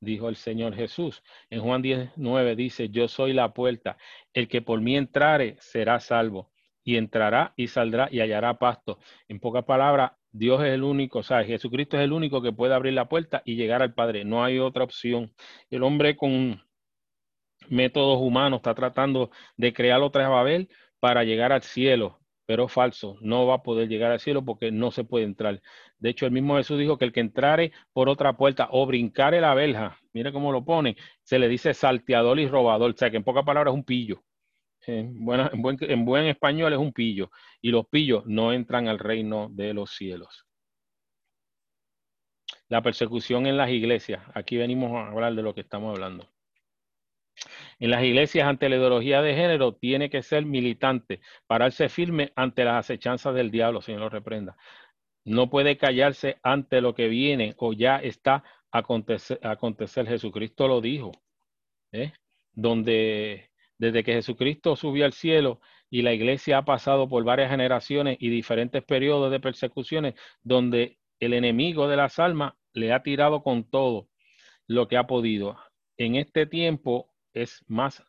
dijo 0.00 0.28
el 0.28 0.34
Señor 0.34 0.74
Jesús. 0.74 1.22
En 1.48 1.60
Juan 1.60 1.80
19 1.80 2.56
dice, 2.56 2.88
yo 2.90 3.06
soy 3.06 3.32
la 3.32 3.54
puerta, 3.54 3.96
el 4.32 4.48
que 4.48 4.60
por 4.60 4.80
mí 4.80 4.96
entrare 4.96 5.56
será 5.60 6.00
salvo, 6.00 6.50
y 6.82 6.96
entrará 6.96 7.54
y 7.56 7.68
saldrá 7.68 8.08
y 8.10 8.20
hallará 8.20 8.58
pasto. 8.58 8.98
En 9.28 9.38
pocas 9.38 9.64
palabras, 9.64 10.10
Dios 10.32 10.60
es 10.64 10.74
el 10.74 10.82
único, 10.82 11.20
o 11.20 11.22
sea, 11.22 11.44
Jesucristo 11.44 11.96
es 11.96 12.02
el 12.02 12.12
único 12.12 12.42
que 12.42 12.52
puede 12.52 12.74
abrir 12.74 12.94
la 12.94 13.08
puerta 13.08 13.42
y 13.44 13.54
llegar 13.54 13.80
al 13.80 13.94
Padre. 13.94 14.24
No 14.24 14.44
hay 14.44 14.58
otra 14.58 14.82
opción. 14.82 15.32
El 15.70 15.84
hombre 15.84 16.16
con 16.16 16.60
métodos 17.68 18.18
humanos 18.20 18.58
está 18.58 18.74
tratando 18.74 19.30
de 19.56 19.72
crear 19.72 20.00
otra 20.02 20.28
Babel 20.28 20.68
para 21.04 21.22
llegar 21.22 21.52
al 21.52 21.60
cielo, 21.60 22.18
pero 22.46 22.66
falso, 22.66 23.18
no 23.20 23.44
va 23.46 23.56
a 23.56 23.62
poder 23.62 23.88
llegar 23.88 24.10
al 24.10 24.20
cielo 24.20 24.42
porque 24.42 24.72
no 24.72 24.90
se 24.90 25.04
puede 25.04 25.26
entrar. 25.26 25.60
De 25.98 26.08
hecho, 26.08 26.24
el 26.24 26.32
mismo 26.32 26.56
Jesús 26.56 26.78
dijo 26.78 26.96
que 26.96 27.04
el 27.04 27.12
que 27.12 27.20
entrare 27.20 27.72
por 27.92 28.08
otra 28.08 28.38
puerta 28.38 28.68
o 28.70 28.86
brincare 28.86 29.38
la 29.42 29.52
verja, 29.52 29.98
mire 30.14 30.32
cómo 30.32 30.50
lo 30.50 30.64
pone, 30.64 30.96
se 31.22 31.38
le 31.38 31.46
dice 31.48 31.74
salteador 31.74 32.40
y 32.40 32.48
robador, 32.48 32.92
o 32.92 32.96
sea 32.96 33.10
que 33.10 33.18
en 33.18 33.22
pocas 33.22 33.44
palabras 33.44 33.74
es 33.74 33.76
un 33.76 33.84
pillo. 33.84 34.24
En 34.86 36.06
buen 36.06 36.24
español 36.24 36.72
es 36.72 36.78
un 36.78 36.94
pillo. 36.94 37.30
Y 37.60 37.70
los 37.70 37.86
pillos 37.86 38.24
no 38.24 38.54
entran 38.54 38.88
al 38.88 38.98
reino 38.98 39.48
de 39.50 39.74
los 39.74 39.90
cielos. 39.90 40.46
La 42.68 42.80
persecución 42.80 43.46
en 43.46 43.58
las 43.58 43.68
iglesias. 43.68 44.22
Aquí 44.32 44.56
venimos 44.56 44.92
a 44.92 45.08
hablar 45.08 45.34
de 45.34 45.42
lo 45.42 45.54
que 45.54 45.60
estamos 45.60 45.94
hablando. 45.94 46.33
En 47.78 47.90
las 47.90 48.02
iglesias 48.02 48.46
ante 48.46 48.68
la 48.68 48.76
ideología 48.76 49.22
de 49.22 49.34
género 49.34 49.74
tiene 49.74 50.10
que 50.10 50.22
ser 50.22 50.44
militante, 50.46 51.20
pararse 51.46 51.88
firme 51.88 52.32
ante 52.36 52.64
las 52.64 52.84
acechanzas 52.84 53.34
del 53.34 53.50
diablo, 53.50 53.80
Señor 53.80 54.00
lo 54.00 54.08
reprenda. 54.08 54.56
No 55.24 55.50
puede 55.50 55.76
callarse 55.76 56.38
ante 56.42 56.80
lo 56.80 56.94
que 56.94 57.08
viene 57.08 57.54
o 57.58 57.72
ya 57.72 57.96
está 57.96 58.44
a 58.70 58.78
acontecer. 58.78 59.40
acontecer. 59.42 60.06
Jesucristo 60.06 60.68
lo 60.68 60.80
dijo, 60.80 61.12
¿eh? 61.92 62.12
donde 62.52 63.50
desde 63.78 64.04
que 64.04 64.14
Jesucristo 64.14 64.76
subió 64.76 65.04
al 65.04 65.12
cielo 65.12 65.60
y 65.90 66.02
la 66.02 66.12
iglesia 66.12 66.58
ha 66.58 66.64
pasado 66.64 67.08
por 67.08 67.24
varias 67.24 67.50
generaciones 67.50 68.16
y 68.20 68.28
diferentes 68.28 68.82
periodos 68.84 69.30
de 69.30 69.40
persecuciones, 69.40 70.14
donde 70.42 70.98
el 71.20 71.34
enemigo 71.34 71.88
de 71.88 71.96
las 71.96 72.18
almas 72.18 72.54
le 72.72 72.92
ha 72.92 73.02
tirado 73.02 73.42
con 73.42 73.64
todo 73.64 74.08
lo 74.66 74.88
que 74.88 74.96
ha 74.96 75.06
podido. 75.06 75.56
En 75.96 76.16
este 76.16 76.46
tiempo 76.46 77.13
es 77.34 77.64
más, 77.68 78.02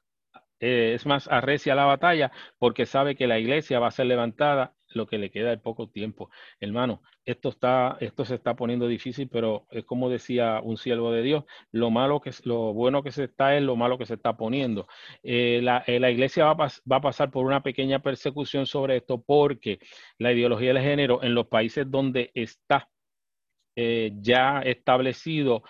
eh, 0.60 0.94
es 0.96 1.06
más 1.06 1.28
arrecia 1.28 1.76
la 1.76 1.86
batalla 1.86 2.32
porque 2.58 2.86
sabe 2.86 3.16
que 3.16 3.28
la 3.28 3.40
iglesia 3.40 3.80
va 3.80 3.88
a 3.88 3.92
ser 3.92 4.06
levantada 4.06 4.74
lo 4.90 5.08
que 5.08 5.18
le 5.18 5.30
queda 5.30 5.50
de 5.50 5.58
poco 5.58 5.90
tiempo. 5.90 6.30
Hermano, 6.60 7.02
esto 7.26 7.50
está, 7.50 7.98
esto 8.00 8.24
se 8.24 8.36
está 8.36 8.56
poniendo 8.56 8.88
difícil, 8.88 9.28
pero 9.30 9.68
es 9.72 9.84
como 9.84 10.10
decía 10.10 10.62
un 10.64 10.78
siervo 10.78 11.12
de 11.12 11.22
Dios, 11.22 11.44
lo 11.72 11.92
malo 11.92 12.22
que 12.22 12.32
lo 12.46 12.74
bueno 12.74 13.04
que 13.04 13.12
se 13.12 13.26
está 13.26 13.58
es 13.58 13.64
lo 13.64 13.76
malo 13.76 13.98
que 13.98 14.06
se 14.06 14.14
está 14.14 14.38
poniendo. 14.38 14.88
Eh, 15.24 15.60
la, 15.62 15.84
eh, 15.88 16.00
la, 16.00 16.12
iglesia 16.12 16.46
va 16.46 16.66
a, 16.66 16.72
va 16.90 16.98
a, 16.98 17.02
pasar 17.02 17.32
por 17.32 17.46
una 17.46 17.62
pequeña 17.62 18.00
persecución 18.00 18.66
sobre 18.66 18.98
esto 18.98 19.22
porque 19.22 19.80
la 20.18 20.32
ideología 20.32 20.74
del 20.74 20.84
género 20.84 21.22
en 21.24 21.36
los 21.36 21.48
países 21.48 21.90
donde 21.90 22.32
está 22.34 22.90
ya 23.78 24.62
establecido 24.62 25.64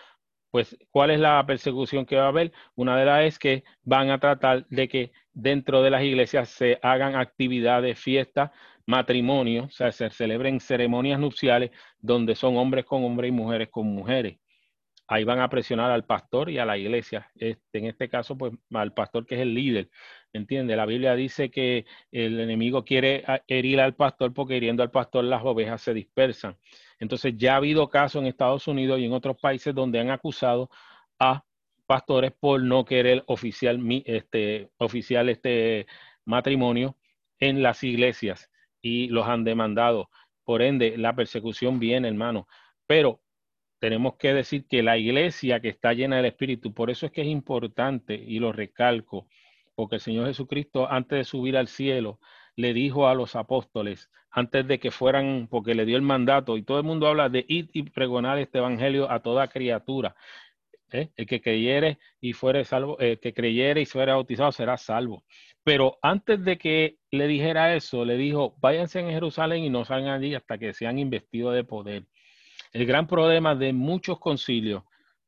pues, 0.55 0.77
¿cuál 0.89 1.11
es 1.11 1.19
la 1.19 1.45
persecución 1.45 2.05
que 2.05 2.15
va 2.15 2.23
a 2.23 2.27
haber? 2.29 2.53
Una 2.75 2.95
de 2.97 3.03
las 3.03 3.25
es 3.25 3.39
que 3.39 3.65
van 3.83 4.09
a 4.09 4.21
tratar 4.21 4.65
de 4.69 4.87
que 4.87 5.11
dentro 5.33 5.81
de 5.81 5.89
las 5.89 6.01
iglesias 6.01 6.47
se 6.47 6.79
hagan 6.81 7.17
actividades, 7.17 7.99
fiestas, 7.99 8.51
matrimonios, 8.85 9.65
o 9.65 9.69
sea, 9.71 9.91
se 9.91 10.09
celebren 10.11 10.61
ceremonias 10.61 11.19
nupciales 11.19 11.71
donde 11.99 12.35
son 12.35 12.55
hombres 12.55 12.85
con 12.85 13.03
hombres 13.03 13.27
y 13.27 13.31
mujeres 13.33 13.67
con 13.69 13.87
mujeres. 13.87 14.37
Ahí 15.09 15.25
van 15.25 15.41
a 15.41 15.49
presionar 15.49 15.91
al 15.91 16.05
pastor 16.05 16.49
y 16.49 16.57
a 16.57 16.63
la 16.63 16.77
iglesia. 16.77 17.29
Este, 17.35 17.79
en 17.79 17.87
este 17.87 18.07
caso, 18.07 18.37
pues 18.37 18.53
al 18.71 18.93
pastor 18.93 19.25
que 19.25 19.35
es 19.35 19.41
el 19.41 19.53
líder. 19.53 19.89
¿Entiende? 20.35 20.75
La 20.75 20.85
Biblia 20.85 21.15
dice 21.15 21.49
que 21.49 21.85
el 22.11 22.41
enemigo 22.41 22.83
quiere 22.83 23.23
herir 23.47 23.79
al 23.79 23.95
pastor 23.95 24.33
porque 24.33 24.57
hiriendo 24.57 24.83
al 24.83 24.91
pastor 24.91 25.23
las 25.23 25.41
ovejas 25.45 25.81
se 25.81 25.93
dispersan. 25.93 26.57
Entonces 26.99 27.35
ya 27.37 27.53
ha 27.53 27.57
habido 27.57 27.87
casos 27.89 28.21
en 28.21 28.27
Estados 28.27 28.67
Unidos 28.67 28.99
y 28.99 29.05
en 29.05 29.13
otros 29.13 29.37
países 29.37 29.73
donde 29.73 29.97
han 30.01 30.09
acusado 30.09 30.69
a 31.19 31.45
pastores 31.85 32.33
por 32.37 32.61
no 32.61 32.83
querer 32.83 33.23
oficial 33.27 33.79
este, 34.05 34.71
oficial 34.77 35.29
este 35.29 35.87
matrimonio 36.25 36.97
en 37.39 37.63
las 37.63 37.81
iglesias 37.85 38.51
y 38.81 39.07
los 39.07 39.27
han 39.27 39.45
demandado. 39.45 40.09
Por 40.43 40.61
ende, 40.61 40.97
la 40.97 41.15
persecución 41.15 41.79
viene, 41.79 42.09
hermano. 42.09 42.45
Pero 42.85 43.21
tenemos 43.79 44.15
que 44.17 44.33
decir 44.33 44.65
que 44.67 44.83
la 44.83 44.97
iglesia 44.97 45.61
que 45.61 45.69
está 45.69 45.93
llena 45.93 46.17
del 46.17 46.25
Espíritu, 46.25 46.73
por 46.73 46.89
eso 46.89 47.05
es 47.05 47.13
que 47.13 47.21
es 47.21 47.27
importante 47.27 48.15
y 48.15 48.39
lo 48.39 48.51
recalco, 48.51 49.29
porque 49.75 49.95
el 49.95 50.01
Señor 50.01 50.27
Jesucristo 50.27 50.89
antes 50.89 51.17
de 51.19 51.23
subir 51.23 51.57
al 51.57 51.67
cielo 51.67 52.19
le 52.55 52.73
dijo 52.73 53.07
a 53.07 53.15
los 53.15 53.35
apóstoles 53.35 54.09
antes 54.35 54.67
de 54.67 54.79
que 54.79 54.91
fueran, 54.91 55.47
porque 55.49 55.75
le 55.75 55.85
dio 55.85 55.95
el 55.95 56.01
mandato, 56.01 56.57
y 56.57 56.63
todo 56.63 56.77
el 56.77 56.83
mundo 56.83 57.07
habla 57.07 57.29
de 57.29 57.45
ir 57.47 57.69
y 57.71 57.83
pregonar 57.83 58.37
este 58.37 58.57
evangelio 58.57 59.09
a 59.09 59.21
toda 59.21 59.47
criatura. 59.47 60.13
¿eh? 60.91 61.09
El 61.15 61.25
que 61.25 61.41
creyere 61.41 61.99
y 62.19 62.33
fuere 62.33 62.65
salvo, 62.65 62.99
el 62.99 63.17
que 63.19 63.33
creyere 63.33 63.81
y 63.81 63.85
fuera 63.85 64.15
bautizado 64.15 64.51
será 64.51 64.75
salvo. 64.75 65.23
Pero 65.63 65.99
antes 66.01 66.43
de 66.43 66.57
que 66.57 66.97
le 67.11 67.27
dijera 67.27 67.75
eso, 67.75 68.03
le 68.03 68.17
dijo, 68.17 68.55
váyanse 68.59 68.99
en 68.99 69.09
Jerusalén 69.09 69.63
y 69.63 69.69
no 69.69 69.85
salgan 69.85 70.13
allí 70.13 70.35
hasta 70.35 70.57
que 70.57 70.73
sean 70.73 70.99
investidos 70.99 71.55
de 71.55 71.63
poder. 71.63 72.05
El 72.73 72.85
gran 72.85 73.07
problema 73.07 73.55
de 73.55 73.71
muchos 73.71 74.19
concilios 74.19 74.83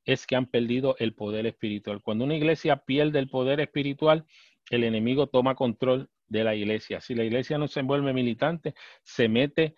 es 0.07 0.25
que 0.25 0.37
han 0.37 0.45
perdido 0.45 0.95
el 0.99 1.13
poder 1.13 1.45
espiritual. 1.45 2.01
Cuando 2.01 2.23
una 2.23 2.35
iglesia 2.35 2.77
pierde 2.77 3.19
el 3.19 3.29
poder 3.29 3.59
espiritual, 3.59 4.25
el 4.69 4.85
enemigo 4.85 5.27
toma 5.27 5.53
control 5.53 6.09
de 6.27 6.45
la 6.45 6.55
iglesia. 6.55 7.01
Si 7.01 7.13
la 7.13 7.25
iglesia 7.25 7.57
no 7.57 7.67
se 7.67 7.81
envuelve 7.81 8.13
militante, 8.13 8.73
se 9.03 9.27
mete 9.27 9.75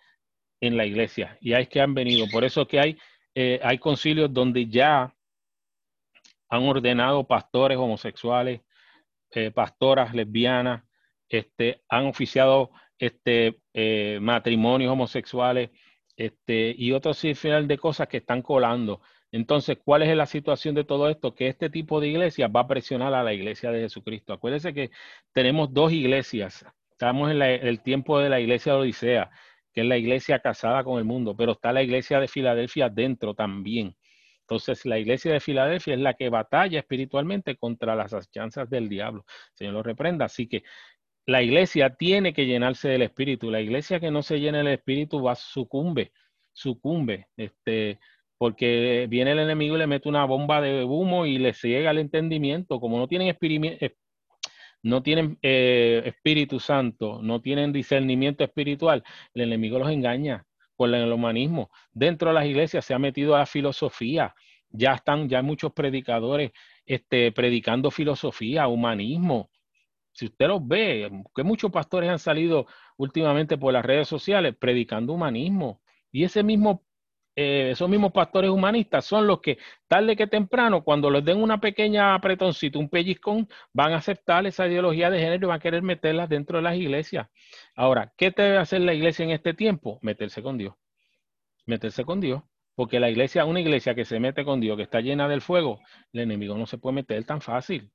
en 0.60 0.76
la 0.76 0.86
iglesia. 0.86 1.36
Y 1.40 1.52
ahí 1.52 1.64
es 1.64 1.68
que 1.68 1.80
han 1.80 1.94
venido. 1.94 2.26
Por 2.30 2.44
eso 2.44 2.66
que 2.68 2.78
hay, 2.78 2.98
eh, 3.34 3.58
hay 3.62 3.78
concilios 3.78 4.32
donde 4.32 4.66
ya 4.66 5.12
han 6.48 6.62
ordenado 6.62 7.26
pastores 7.26 7.76
homosexuales, 7.76 8.60
eh, 9.32 9.50
pastoras 9.50 10.14
lesbianas, 10.14 10.84
este, 11.28 11.82
han 11.88 12.06
oficiado 12.06 12.70
este, 12.98 13.62
eh, 13.74 14.18
matrimonios 14.22 14.92
homosexuales 14.92 15.70
este, 16.16 16.72
y 16.76 16.92
otros 16.92 17.20
final 17.34 17.66
de 17.66 17.78
cosas 17.78 18.06
que 18.06 18.18
están 18.18 18.42
colando. 18.42 19.00
Entonces, 19.32 19.78
¿cuál 19.84 20.02
es 20.02 20.16
la 20.16 20.26
situación 20.26 20.74
de 20.74 20.84
todo 20.84 21.08
esto? 21.08 21.34
Que 21.34 21.48
este 21.48 21.70
tipo 21.70 22.00
de 22.00 22.08
iglesias 22.08 22.50
va 22.54 22.60
a 22.60 22.66
presionar 22.68 23.14
a 23.14 23.22
la 23.22 23.32
iglesia 23.32 23.70
de 23.70 23.80
Jesucristo. 23.80 24.32
Acuérdense 24.32 24.74
que 24.74 24.90
tenemos 25.32 25.72
dos 25.72 25.92
iglesias. 25.92 26.64
Estamos 26.90 27.30
en, 27.30 27.40
el 27.42 27.82
tiempo 27.82 28.18
de 28.18 28.28
la 28.28 28.40
iglesia 28.40 28.72
de 28.72 28.78
Odisea, 28.80 29.30
que 29.72 29.82
es 29.82 29.86
la 29.86 29.96
iglesia 29.96 30.40
casada 30.40 30.82
con 30.84 30.98
el 30.98 31.04
mundo, 31.04 31.36
pero 31.36 31.52
está 31.52 31.72
la 31.72 31.82
iglesia 31.82 32.18
de 32.20 32.28
Filadelfia 32.28 32.88
dentro 32.88 33.34
también. 33.34 33.96
Entonces, 34.40 34.84
la 34.84 34.98
iglesia 34.98 35.32
de 35.32 35.40
Filadelfia 35.40 35.94
es 35.94 36.00
la 36.00 36.14
que 36.14 36.28
batalla 36.28 36.80
espiritualmente 36.80 37.56
contra 37.56 37.94
las 37.94 38.12
achanzas 38.12 38.68
del 38.68 38.88
diablo. 38.88 39.24
Señor 39.54 39.74
lo 39.74 39.82
reprenda. 39.84 40.24
Así 40.24 40.48
que 40.48 40.64
la 41.26 41.42
iglesia 41.42 41.94
tiene 41.94 42.32
que 42.34 42.46
llenarse 42.46 42.88
del 42.88 43.02
espíritu. 43.02 43.50
La 43.50 43.60
iglesia 43.60 44.00
que 44.00 44.10
no 44.10 44.22
se 44.22 44.40
llena 44.40 44.58
del 44.58 44.68
espíritu 44.68 45.22
va 45.22 45.36
sucumbe, 45.36 46.12
sucumbe. 46.52 47.28
Este, 47.36 48.00
porque 48.40 49.06
viene 49.10 49.32
el 49.32 49.38
enemigo 49.38 49.76
y 49.76 49.80
le 49.80 49.86
mete 49.86 50.08
una 50.08 50.24
bomba 50.24 50.62
de 50.62 50.82
humo 50.82 51.26
y 51.26 51.36
le 51.36 51.52
ciega 51.52 51.90
el 51.90 51.98
entendimiento. 51.98 52.80
Como 52.80 52.98
no 52.98 53.06
tienen 53.06 53.36
no 54.82 55.02
tienen 55.02 55.38
eh, 55.42 56.00
Espíritu 56.06 56.58
Santo, 56.58 57.20
no 57.22 57.42
tienen 57.42 57.70
discernimiento 57.70 58.42
espiritual, 58.42 59.04
el 59.34 59.42
enemigo 59.42 59.78
los 59.78 59.90
engaña 59.90 60.46
con 60.74 60.94
el 60.94 61.12
humanismo. 61.12 61.70
Dentro 61.92 62.30
de 62.30 62.34
las 62.34 62.46
iglesias 62.46 62.82
se 62.86 62.94
ha 62.94 62.98
metido 62.98 63.36
a 63.36 63.40
la 63.40 63.46
filosofía. 63.46 64.34
Ya 64.70 64.94
están, 64.94 65.28
ya 65.28 65.42
muchos 65.42 65.74
predicadores 65.74 66.52
este, 66.86 67.32
predicando 67.32 67.90
filosofía, 67.90 68.68
humanismo. 68.68 69.50
Si 70.12 70.24
usted 70.24 70.48
los 70.48 70.66
ve, 70.66 71.10
que 71.34 71.42
muchos 71.42 71.70
pastores 71.70 72.08
han 72.08 72.18
salido 72.18 72.66
últimamente 72.96 73.58
por 73.58 73.74
las 73.74 73.84
redes 73.84 74.08
sociales 74.08 74.56
predicando 74.58 75.12
humanismo. 75.12 75.82
Y 76.10 76.24
ese 76.24 76.42
mismo 76.42 76.84
eh, 77.42 77.70
esos 77.70 77.88
mismos 77.88 78.12
pastores 78.12 78.50
humanistas 78.50 79.06
son 79.06 79.26
los 79.26 79.40
que 79.40 79.56
tarde 79.88 80.14
que 80.14 80.26
temprano, 80.26 80.84
cuando 80.84 81.10
les 81.10 81.24
den 81.24 81.42
una 81.42 81.58
pequeña 81.58 82.14
apretoncito, 82.14 82.78
un 82.78 82.90
pellizcón, 82.90 83.48
van 83.72 83.94
a 83.94 83.96
aceptar 83.96 84.46
esa 84.46 84.68
ideología 84.68 85.08
de 85.08 85.20
género 85.20 85.46
y 85.46 85.48
van 85.48 85.56
a 85.56 85.62
querer 85.62 85.82
meterla 85.82 86.26
dentro 86.26 86.58
de 86.58 86.64
las 86.64 86.76
iglesias. 86.76 87.28
Ahora, 87.74 88.12
¿qué 88.18 88.30
debe 88.30 88.58
hacer 88.58 88.82
la 88.82 88.92
iglesia 88.92 89.24
en 89.24 89.30
este 89.30 89.54
tiempo? 89.54 89.98
Meterse 90.02 90.42
con 90.42 90.58
Dios. 90.58 90.74
Meterse 91.64 92.04
con 92.04 92.20
Dios. 92.20 92.42
Porque 92.74 93.00
la 93.00 93.08
iglesia, 93.08 93.46
una 93.46 93.60
iglesia 93.60 93.94
que 93.94 94.04
se 94.04 94.20
mete 94.20 94.44
con 94.44 94.60
Dios, 94.60 94.76
que 94.76 94.82
está 94.82 95.00
llena 95.00 95.26
del 95.26 95.40
fuego, 95.40 95.80
el 96.12 96.20
enemigo 96.20 96.58
no 96.58 96.66
se 96.66 96.76
puede 96.76 96.96
meter 96.96 97.24
tan 97.24 97.40
fácil. 97.40 97.90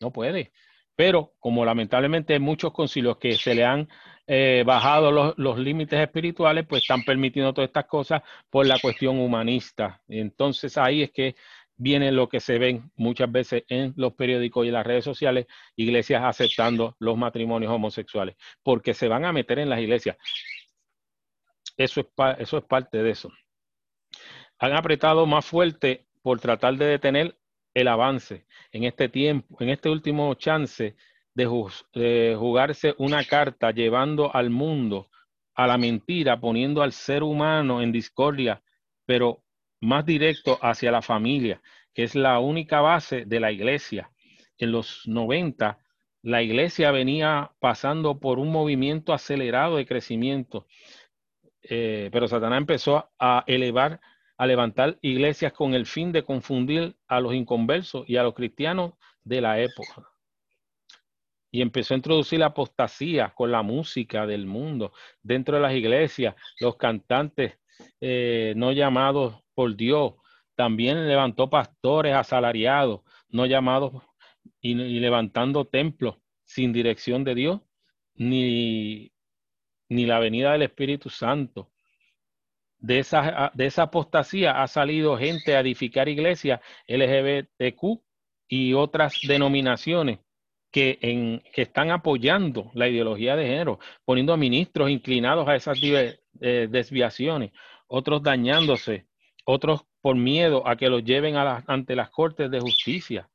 No 0.00 0.12
puede. 0.12 0.52
Pero 0.96 1.34
como 1.38 1.64
lamentablemente 1.64 2.32
hay 2.32 2.40
muchos 2.40 2.72
concilios 2.72 3.18
que 3.18 3.36
se 3.36 3.54
le 3.54 3.64
han 3.64 3.88
eh, 4.26 4.64
bajado 4.66 5.34
los, 5.36 5.58
límites 5.58 6.00
espirituales, 6.00 6.66
pues 6.66 6.82
están 6.82 7.04
permitiendo 7.04 7.52
todas 7.52 7.68
estas 7.68 7.84
cosas 7.84 8.22
por 8.50 8.66
la 8.66 8.78
cuestión 8.80 9.20
humanista. 9.20 10.02
Entonces 10.08 10.76
ahí 10.78 11.02
es 11.02 11.12
que 11.12 11.36
viene 11.76 12.10
lo 12.10 12.28
que 12.28 12.40
se 12.40 12.58
ven 12.58 12.90
muchas 12.96 13.30
veces 13.30 13.64
en 13.68 13.92
los 13.96 14.14
periódicos 14.14 14.64
y 14.64 14.68
en 14.68 14.74
las 14.74 14.86
redes 14.86 15.04
sociales, 15.04 15.46
iglesias 15.76 16.22
aceptando 16.24 16.96
los 16.98 17.16
matrimonios 17.16 17.70
homosexuales, 17.70 18.36
porque 18.62 18.94
se 18.94 19.08
van 19.08 19.26
a 19.26 19.32
meter 19.32 19.58
en 19.58 19.68
las 19.68 19.80
iglesias. 19.80 20.16
Eso 21.76 22.00
es, 22.00 22.06
eso 22.38 22.58
es 22.58 22.64
parte 22.64 23.02
de 23.02 23.10
eso. 23.10 23.30
Han 24.58 24.72
apretado 24.72 25.26
más 25.26 25.44
fuerte 25.44 26.06
por 26.22 26.40
tratar 26.40 26.76
de 26.76 26.86
detener 26.86 27.36
el 27.76 27.88
avance 27.88 28.46
en 28.72 28.84
este 28.84 29.10
tiempo, 29.10 29.54
en 29.60 29.68
este 29.68 29.90
último 29.90 30.32
chance 30.32 30.96
de, 31.34 32.34
jugarse 32.38 32.94
una 32.96 33.22
carta 33.24 33.70
llevando 33.70 34.34
al 34.34 34.48
mundo 34.48 35.10
a 35.54 35.66
la 35.66 35.76
mentira, 35.76 36.40
poniendo 36.40 36.82
al 36.82 36.92
ser 36.92 37.22
humano 37.22 37.82
en 37.82 37.92
discordia, 37.92 38.62
pero 39.04 39.42
más 39.82 40.06
directo 40.06 40.58
hacia 40.62 40.90
la 40.90 41.02
familia, 41.02 41.60
que 41.92 42.04
es 42.04 42.14
la 42.14 42.38
única 42.38 42.80
base 42.80 43.26
de 43.26 43.40
la 43.40 43.52
iglesia. 43.52 44.10
En 44.56 44.72
los 44.72 45.02
90, 45.06 45.78
la 46.22 46.42
iglesia 46.42 46.90
venía 46.92 47.52
pasando 47.60 48.18
por 48.18 48.38
un 48.38 48.50
movimiento 48.50 49.12
acelerado 49.12 49.76
de 49.76 49.84
crecimiento, 49.84 50.66
eh, 51.60 52.08
pero 52.10 52.26
Satanás 52.26 52.56
empezó 52.58 53.10
a 53.18 53.44
elevar 53.46 54.00
a 54.38 54.46
levantar 54.46 54.98
iglesias 55.02 55.52
con 55.52 55.74
el 55.74 55.86
fin 55.86 56.12
de 56.12 56.24
confundir 56.24 56.96
a 57.08 57.20
los 57.20 57.34
inconversos 57.34 58.08
y 58.08 58.16
a 58.16 58.22
los 58.22 58.34
cristianos 58.34 58.92
de 59.24 59.40
la 59.40 59.60
época. 59.60 60.08
Y 61.50 61.62
empezó 61.62 61.94
a 61.94 61.96
introducir 61.96 62.40
la 62.40 62.46
apostasía 62.46 63.32
con 63.34 63.50
la 63.50 63.62
música 63.62 64.26
del 64.26 64.46
mundo 64.46 64.92
dentro 65.22 65.56
de 65.56 65.62
las 65.62 65.74
iglesias, 65.74 66.34
los 66.60 66.76
cantantes 66.76 67.58
eh, 68.00 68.52
no 68.56 68.72
llamados 68.72 69.42
por 69.54 69.74
Dios. 69.74 70.14
También 70.54 71.08
levantó 71.08 71.48
pastores 71.48 72.14
asalariados, 72.14 73.00
no 73.28 73.46
llamados 73.46 74.02
y, 74.60 74.72
y 74.72 75.00
levantando 75.00 75.66
templos 75.66 76.16
sin 76.44 76.72
dirección 76.72 77.24
de 77.24 77.34
Dios, 77.34 77.60
ni, 78.14 79.12
ni 79.88 80.06
la 80.06 80.18
venida 80.18 80.52
del 80.52 80.62
Espíritu 80.62 81.10
Santo 81.10 81.70
de 82.78 82.98
esa, 82.98 83.50
de 83.54 83.66
esa 83.66 83.82
apostasía 83.84 84.62
ha 84.62 84.68
salido 84.68 85.16
gente 85.16 85.56
a 85.56 85.60
edificar 85.60 86.08
iglesias 86.08 86.60
LGBTQ 86.86 88.00
y 88.48 88.74
otras 88.74 89.14
denominaciones 89.26 90.20
que, 90.70 90.98
en, 91.00 91.42
que 91.52 91.62
están 91.62 91.90
apoyando 91.90 92.70
la 92.74 92.88
ideología 92.88 93.34
de 93.34 93.46
género, 93.46 93.78
poniendo 94.04 94.32
a 94.32 94.36
ministros 94.36 94.90
inclinados 94.90 95.48
a 95.48 95.56
esas 95.56 95.78
eh, 95.82 96.68
desviaciones, 96.70 97.52
otros 97.88 98.22
dañándose, 98.22 99.06
otros 99.44 99.86
por 100.02 100.16
miedo 100.16 100.66
a 100.68 100.76
que 100.76 100.90
los 100.90 101.02
lleven 101.02 101.36
a 101.36 101.64
ante 101.66 101.96
las 101.96 102.10
cortes 102.10 102.50
de 102.50 102.60
justicia. 102.60 103.28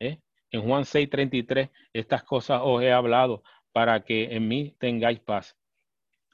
¿eh? 0.00 0.18
En 0.50 0.62
Juan 0.62 0.84
6:33, 0.84 1.70
estas 1.92 2.24
cosas 2.24 2.60
os 2.62 2.82
he 2.82 2.92
hablado 2.92 3.42
para 3.72 4.04
que 4.04 4.34
en 4.34 4.48
mí 4.48 4.74
tengáis 4.78 5.20
paz. 5.20 5.56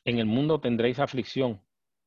En 0.05 0.19
el 0.19 0.27
mundo 0.27 0.61
tendréis 0.61 0.99
aflicción, 0.99 1.61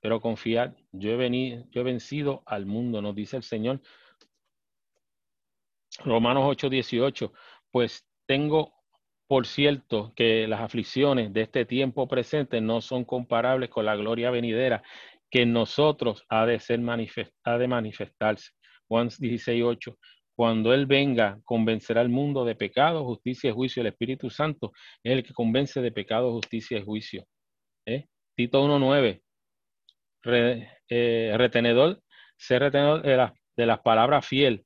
pero 0.03 0.19
confiad, 0.19 0.73
yo 0.91 1.11
he, 1.11 1.15
venido, 1.15 1.63
yo 1.71 1.79
he 1.79 1.83
vencido 1.85 2.43
al 2.45 2.65
mundo, 2.65 3.01
nos 3.01 3.15
dice 3.15 3.37
el 3.37 3.43
Señor. 3.43 3.79
Romanos 6.03 6.43
8:18, 6.43 7.31
pues 7.71 8.05
tengo 8.27 8.73
por 9.27 9.47
cierto 9.47 10.11
que 10.13 10.45
las 10.45 10.59
aflicciones 10.59 11.31
de 11.31 11.43
este 11.43 11.63
tiempo 11.63 12.05
presente 12.09 12.59
no 12.59 12.81
son 12.81 13.05
comparables 13.05 13.69
con 13.69 13.85
la 13.85 13.95
gloria 13.95 14.29
venidera 14.29 14.83
que 15.31 15.43
en 15.43 15.53
nosotros 15.53 16.25
ha 16.27 16.45
de 16.45 16.59
ser 16.59 16.81
ha 17.45 17.57
de 17.57 17.67
manifestarse. 17.69 18.51
Juan 18.89 19.07
16:8. 19.07 19.97
Cuando 20.35 20.73
Él 20.73 20.85
venga, 20.85 21.39
convencerá 21.45 22.01
al 22.01 22.09
mundo 22.09 22.43
de 22.43 22.55
pecado, 22.55 23.05
justicia 23.05 23.51
y 23.51 23.53
juicio. 23.53 23.79
El 23.79 23.87
Espíritu 23.87 24.29
Santo 24.29 24.73
es 25.01 25.13
el 25.13 25.23
que 25.23 25.33
convence 25.33 25.81
de 25.81 25.93
pecado, 25.93 26.33
justicia 26.33 26.77
y 26.77 26.83
juicio. 26.83 27.25
¿Eh? 27.85 28.07
Tito 28.35 28.61
1.9 28.65 29.21
eh, 30.25 31.33
retenedor, 31.37 32.01
ser 32.37 32.61
retenedor 32.61 33.01
de, 33.01 33.31
de 33.55 33.65
las 33.65 33.79
palabras 33.79 34.25
fiel, 34.25 34.63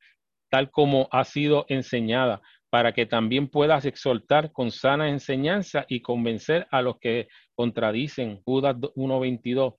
tal 0.49 0.71
como 0.71 1.07
ha 1.11 1.23
sido 1.23 1.65
enseñada, 1.69 2.41
para 2.69 2.93
que 2.93 3.05
también 3.05 3.47
puedas 3.47 3.85
exhortar 3.85 4.51
con 4.51 4.71
sana 4.71 5.09
enseñanza 5.09 5.85
y 5.87 6.01
convencer 6.01 6.67
a 6.71 6.81
los 6.81 6.99
que 6.99 7.27
contradicen. 7.55 8.41
Judas 8.43 8.75
1.22. 8.75 9.75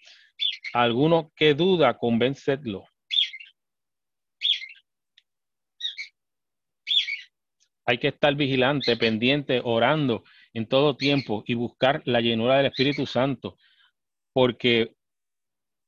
Alguno 0.72 1.32
que 1.36 1.54
duda, 1.54 1.98
convencedlo. 1.98 2.84
Hay 7.86 7.98
que 7.98 8.08
estar 8.08 8.34
vigilante, 8.34 8.96
pendiente, 8.96 9.62
orando 9.64 10.22
en 10.52 10.66
todo 10.66 10.96
tiempo 10.96 11.42
y 11.46 11.54
buscar 11.54 12.02
la 12.04 12.20
llenura 12.20 12.58
del 12.58 12.66
Espíritu 12.66 13.06
Santo, 13.06 13.56
porque 14.34 14.92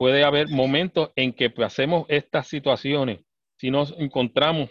puede 0.00 0.24
haber 0.24 0.48
momentos 0.48 1.10
en 1.14 1.34
que 1.34 1.50
pasemos 1.50 2.06
estas 2.08 2.48
situaciones. 2.48 3.20
Si 3.58 3.70
nos 3.70 3.94
encontramos 3.98 4.70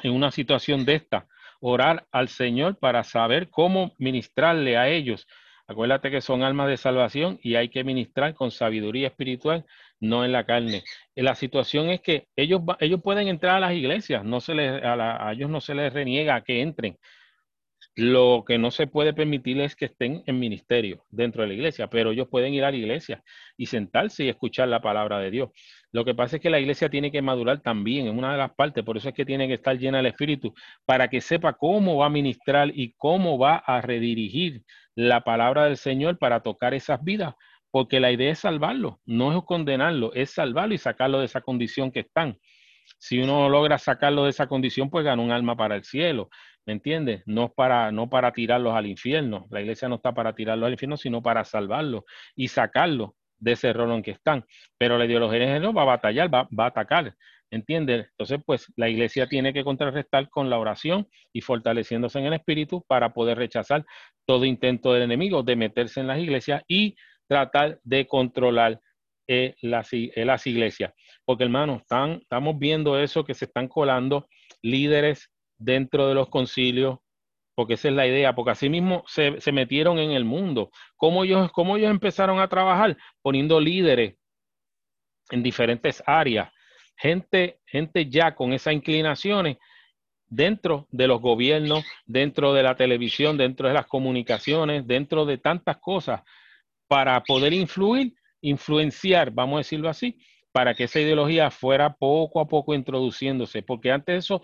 en 0.00 0.12
una 0.12 0.30
situación 0.30 0.84
de 0.84 0.94
esta, 0.94 1.26
orar 1.60 2.06
al 2.12 2.28
Señor 2.28 2.78
para 2.78 3.02
saber 3.02 3.50
cómo 3.50 3.96
ministrarle 3.98 4.76
a 4.76 4.88
ellos. 4.88 5.26
Acuérdate 5.66 6.12
que 6.12 6.20
son 6.20 6.44
almas 6.44 6.68
de 6.68 6.76
salvación 6.76 7.40
y 7.42 7.56
hay 7.56 7.68
que 7.68 7.82
ministrar 7.82 8.32
con 8.34 8.52
sabiduría 8.52 9.08
espiritual, 9.08 9.66
no 9.98 10.24
en 10.24 10.30
la 10.30 10.46
carne. 10.46 10.84
La 11.16 11.34
situación 11.34 11.90
es 11.90 12.00
que 12.00 12.28
ellos, 12.36 12.60
ellos 12.78 13.00
pueden 13.02 13.26
entrar 13.26 13.56
a 13.56 13.60
las 13.60 13.72
iglesias, 13.72 14.24
no 14.24 14.38
se 14.38 14.54
les, 14.54 14.84
a, 14.84 15.28
a 15.28 15.32
ellos 15.32 15.50
no 15.50 15.60
se 15.60 15.74
les 15.74 15.92
reniega 15.92 16.44
que 16.44 16.60
entren, 16.60 16.96
lo 17.94 18.44
que 18.46 18.56
no 18.56 18.70
se 18.70 18.86
puede 18.86 19.12
permitir 19.12 19.60
es 19.60 19.76
que 19.76 19.84
estén 19.84 20.22
en 20.26 20.38
ministerio 20.38 21.04
dentro 21.10 21.42
de 21.42 21.48
la 21.48 21.54
iglesia, 21.54 21.88
pero 21.88 22.12
ellos 22.12 22.28
pueden 22.28 22.54
ir 22.54 22.64
a 22.64 22.70
la 22.70 22.76
iglesia 22.76 23.22
y 23.56 23.66
sentarse 23.66 24.24
y 24.24 24.28
escuchar 24.28 24.68
la 24.68 24.80
palabra 24.80 25.18
de 25.18 25.30
Dios. 25.30 25.50
Lo 25.90 26.04
que 26.04 26.14
pasa 26.14 26.36
es 26.36 26.42
que 26.42 26.48
la 26.48 26.58
iglesia 26.58 26.88
tiene 26.88 27.10
que 27.10 27.20
madurar 27.20 27.60
también 27.60 28.06
en 28.06 28.16
una 28.16 28.32
de 28.32 28.38
las 28.38 28.54
partes, 28.54 28.82
por 28.82 28.96
eso 28.96 29.10
es 29.10 29.14
que 29.14 29.26
tiene 29.26 29.46
que 29.46 29.54
estar 29.54 29.76
llena 29.76 29.98
del 29.98 30.06
Espíritu, 30.06 30.54
para 30.86 31.08
que 31.08 31.20
sepa 31.20 31.52
cómo 31.52 31.98
va 31.98 32.06
a 32.06 32.10
ministrar 32.10 32.70
y 32.74 32.94
cómo 32.96 33.38
va 33.38 33.56
a 33.56 33.82
redirigir 33.82 34.62
la 34.94 35.22
palabra 35.22 35.64
del 35.64 35.76
Señor 35.76 36.18
para 36.18 36.40
tocar 36.40 36.72
esas 36.72 37.04
vidas, 37.04 37.34
porque 37.70 38.00
la 38.00 38.10
idea 38.10 38.32
es 38.32 38.38
salvarlo, 38.38 39.00
no 39.04 39.36
es 39.36 39.44
condenarlo, 39.44 40.14
es 40.14 40.30
salvarlo 40.30 40.74
y 40.74 40.78
sacarlo 40.78 41.18
de 41.18 41.26
esa 41.26 41.42
condición 41.42 41.92
que 41.92 42.00
están. 42.00 42.38
Si 42.98 43.18
uno 43.18 43.48
logra 43.48 43.78
sacarlo 43.78 44.24
de 44.24 44.30
esa 44.30 44.46
condición, 44.46 44.90
pues 44.90 45.04
gana 45.04 45.22
un 45.22 45.30
alma 45.30 45.56
para 45.56 45.76
el 45.76 45.84
cielo. 45.84 46.30
¿Me 46.66 46.74
entiendes? 46.74 47.22
No 47.26 47.52
para, 47.52 47.90
no 47.90 48.08
para 48.08 48.32
tirarlos 48.32 48.74
al 48.74 48.86
infierno. 48.86 49.46
La 49.50 49.60
iglesia 49.60 49.88
no 49.88 49.96
está 49.96 50.14
para 50.14 50.34
tirarlos 50.34 50.66
al 50.66 50.72
infierno, 50.72 50.96
sino 50.96 51.22
para 51.22 51.44
salvarlos 51.44 52.04
y 52.36 52.48
sacarlos 52.48 53.10
de 53.38 53.52
ese 53.52 53.68
error 53.68 53.90
en 53.90 54.02
que 54.02 54.12
están. 54.12 54.44
Pero 54.78 54.96
la 54.96 55.04
ideología 55.04 55.40
de 55.40 55.46
género 55.46 55.72
va 55.72 55.82
a 55.82 55.86
batallar, 55.86 56.32
va, 56.32 56.48
va 56.56 56.64
a 56.64 56.68
atacar. 56.68 57.14
¿Entiendes? 57.50 58.06
Entonces, 58.12 58.40
pues 58.46 58.72
la 58.76 58.88
iglesia 58.88 59.26
tiene 59.26 59.52
que 59.52 59.64
contrarrestar 59.64 60.30
con 60.30 60.48
la 60.48 60.58
oración 60.58 61.06
y 61.34 61.42
fortaleciéndose 61.42 62.18
en 62.18 62.26
el 62.26 62.32
espíritu 62.32 62.82
para 62.88 63.12
poder 63.12 63.36
rechazar 63.36 63.84
todo 64.24 64.44
intento 64.46 64.92
del 64.94 65.02
enemigo 65.02 65.42
de 65.42 65.56
meterse 65.56 66.00
en 66.00 66.06
las 66.06 66.18
iglesias 66.18 66.62
y 66.66 66.96
tratar 67.26 67.78
de 67.82 68.06
controlar 68.06 68.80
eh, 69.28 69.54
las, 69.62 69.92
eh, 69.92 70.12
las, 70.16 70.46
iglesias. 70.46 70.92
Porque, 71.24 71.44
hermanos, 71.44 71.82
están, 71.82 72.20
estamos 72.22 72.58
viendo 72.58 72.98
eso 72.98 73.24
que 73.24 73.34
se 73.34 73.44
están 73.44 73.68
colando 73.68 74.28
líderes 74.62 75.31
dentro 75.62 76.08
de 76.08 76.14
los 76.14 76.28
concilios, 76.28 76.98
porque 77.54 77.74
esa 77.74 77.88
es 77.88 77.94
la 77.94 78.06
idea, 78.06 78.34
porque 78.34 78.52
así 78.52 78.68
mismo 78.68 79.04
se, 79.06 79.40
metieron 79.52 79.98
en 79.98 80.12
el 80.12 80.24
mundo. 80.24 80.70
¿Cómo 80.96 81.24
ellos, 81.24 81.52
¿Cómo 81.52 81.76
ellos 81.76 81.90
empezaron 81.90 82.40
a 82.40 82.48
trabajar? 82.48 82.96
Poniendo 83.20 83.60
líderes 83.60 84.16
en 85.30 85.42
diferentes 85.42 86.02
áreas. 86.06 86.50
Gente, 86.96 87.60
gente 87.66 88.08
ya 88.08 88.34
con 88.34 88.52
esas 88.52 88.74
inclinaciones 88.74 89.58
dentro 90.26 90.88
de 90.90 91.06
los 91.06 91.20
gobiernos, 91.20 91.84
dentro 92.06 92.54
de 92.54 92.62
la 92.62 92.74
televisión, 92.74 93.36
dentro 93.36 93.68
de 93.68 93.74
las 93.74 93.86
comunicaciones, 93.86 94.86
dentro 94.86 95.26
de 95.26 95.36
tantas 95.36 95.76
cosas, 95.76 96.22
para 96.88 97.22
poder 97.22 97.52
influir, 97.52 98.14
influenciar, 98.40 99.30
vamos 99.30 99.56
a 99.56 99.58
decirlo 99.58 99.88
así, 99.88 100.18
para 100.52 100.74
que 100.74 100.84
esa 100.84 101.00
ideología 101.00 101.50
fuera 101.50 101.94
poco 101.94 102.40
a 102.40 102.46
poco 102.46 102.74
introduciéndose, 102.74 103.62
porque 103.62 103.90
antes 103.90 104.24
eso 104.24 104.42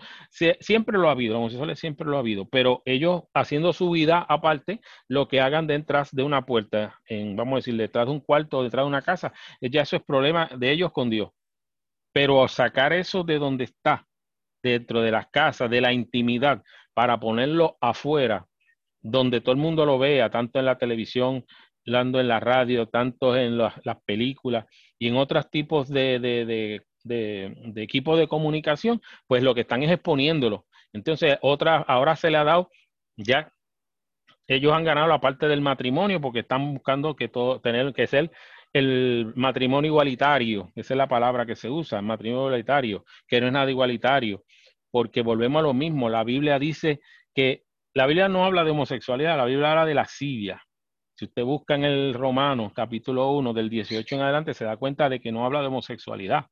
siempre 0.59 0.97
lo 0.97 1.07
ha 1.07 1.11
habido, 1.11 1.37
homosexuales 1.37 1.79
siempre 1.79 2.07
lo 2.07 2.17
ha 2.17 2.19
habido, 2.19 2.49
pero 2.49 2.81
ellos 2.85 3.23
haciendo 3.33 3.73
su 3.73 3.91
vida 3.91 4.25
aparte, 4.27 4.81
lo 5.07 5.27
que 5.27 5.39
hagan 5.39 5.67
detrás 5.67 6.09
de 6.11 6.23
una 6.23 6.45
puerta, 6.45 6.99
en, 7.05 7.35
vamos 7.35 7.53
a 7.53 7.55
decir, 7.57 7.77
detrás 7.77 8.07
de 8.07 8.13
un 8.13 8.19
cuarto, 8.19 8.63
detrás 8.63 8.83
de 8.83 8.87
una 8.87 9.03
casa, 9.03 9.31
ya 9.61 9.83
eso 9.83 9.95
es 9.95 10.03
problema 10.03 10.49
de 10.57 10.71
ellos 10.71 10.91
con 10.91 11.09
Dios. 11.09 11.29
Pero 12.11 12.47
sacar 12.47 12.91
eso 12.91 13.23
de 13.23 13.37
donde 13.37 13.65
está, 13.65 14.07
dentro 14.63 15.01
de 15.01 15.11
las 15.11 15.27
casas, 15.27 15.69
de 15.69 15.79
la 15.79 15.93
intimidad, 15.93 16.63
para 16.93 17.19
ponerlo 17.19 17.77
afuera, 17.79 18.47
donde 19.01 19.41
todo 19.41 19.51
el 19.51 19.61
mundo 19.61 19.85
lo 19.85 19.99
vea, 19.99 20.29
tanto 20.29 20.59
en 20.59 20.65
la 20.65 20.77
televisión, 20.77 21.45
tanto 21.85 22.19
en 22.19 22.27
la 22.27 22.39
radio, 22.39 22.87
tanto 22.87 23.37
en 23.37 23.57
las 23.57 24.01
películas, 24.05 24.65
y 24.99 25.07
en 25.07 25.15
otros 25.15 25.49
tipos 25.49 25.89
de, 25.89 26.19
de, 26.19 26.83
de, 27.03 27.81
equipos 27.81 28.19
de 28.19 28.27
comunicación, 28.27 29.01
pues 29.25 29.41
lo 29.41 29.55
que 29.55 29.61
están 29.61 29.81
es 29.81 29.91
exponiéndolo. 29.91 30.67
Entonces, 30.93 31.37
otra, 31.41 31.77
ahora 31.77 32.15
se 32.15 32.29
le 32.29 32.37
ha 32.37 32.43
dado, 32.43 32.69
ya 33.15 33.51
ellos 34.47 34.73
han 34.73 34.83
ganado 34.83 35.07
la 35.07 35.21
parte 35.21 35.47
del 35.47 35.61
matrimonio 35.61 36.19
porque 36.19 36.39
están 36.39 36.73
buscando 36.73 37.15
que 37.15 37.29
todo, 37.29 37.61
tener 37.61 37.93
que 37.93 38.07
ser 38.07 38.31
el 38.73 39.31
matrimonio 39.35 39.89
igualitario, 39.89 40.71
esa 40.75 40.93
es 40.93 40.97
la 40.97 41.07
palabra 41.07 41.45
que 41.45 41.55
se 41.55 41.69
usa, 41.69 42.01
matrimonio 42.01 42.47
igualitario, 42.47 43.05
que 43.27 43.39
no 43.41 43.47
es 43.47 43.53
nada 43.53 43.69
igualitario, 43.69 44.43
porque 44.91 45.21
volvemos 45.21 45.59
a 45.59 45.63
lo 45.63 45.73
mismo, 45.73 46.09
la 46.09 46.23
Biblia 46.23 46.59
dice 46.59 46.99
que 47.33 47.63
la 47.93 48.05
Biblia 48.05 48.27
no 48.27 48.45
habla 48.45 48.63
de 48.63 48.71
homosexualidad, 48.71 49.37
la 49.37 49.45
Biblia 49.45 49.71
habla 49.71 49.85
de 49.85 49.95
lascivia. 49.95 50.61
Si 51.19 51.25
usted 51.25 51.43
busca 51.43 51.75
en 51.75 51.83
el 51.83 52.13
Romano, 52.13 52.71
capítulo 52.73 53.31
1, 53.31 53.51
del 53.51 53.69
18 53.69 54.15
en 54.15 54.21
adelante, 54.21 54.53
se 54.53 54.63
da 54.63 54.77
cuenta 54.77 55.09
de 55.09 55.19
que 55.19 55.33
no 55.33 55.45
habla 55.45 55.59
de 55.59 55.67
homosexualidad. 55.67 56.45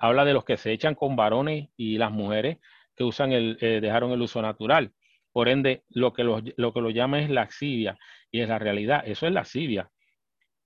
Habla 0.00 0.24
de 0.24 0.32
los 0.32 0.44
que 0.44 0.56
se 0.56 0.72
echan 0.72 0.96
con 0.96 1.14
varones 1.14 1.68
y 1.76 1.96
las 1.96 2.10
mujeres 2.10 2.58
que 2.96 3.04
usan 3.04 3.30
el, 3.30 3.56
eh, 3.60 3.78
dejaron 3.80 4.10
el 4.10 4.20
uso 4.20 4.42
natural. 4.42 4.90
Por 5.30 5.48
ende, 5.48 5.84
lo 5.90 6.12
que 6.12 6.24
lo, 6.24 6.42
lo 6.56 6.72
que 6.72 6.80
lo 6.80 6.90
llama 6.90 7.20
es 7.20 7.30
laxivia 7.30 7.96
y 8.32 8.40
es 8.40 8.48
la 8.48 8.58
realidad. 8.58 9.04
Eso 9.06 9.28
es 9.28 9.32
lascivia, 9.32 9.88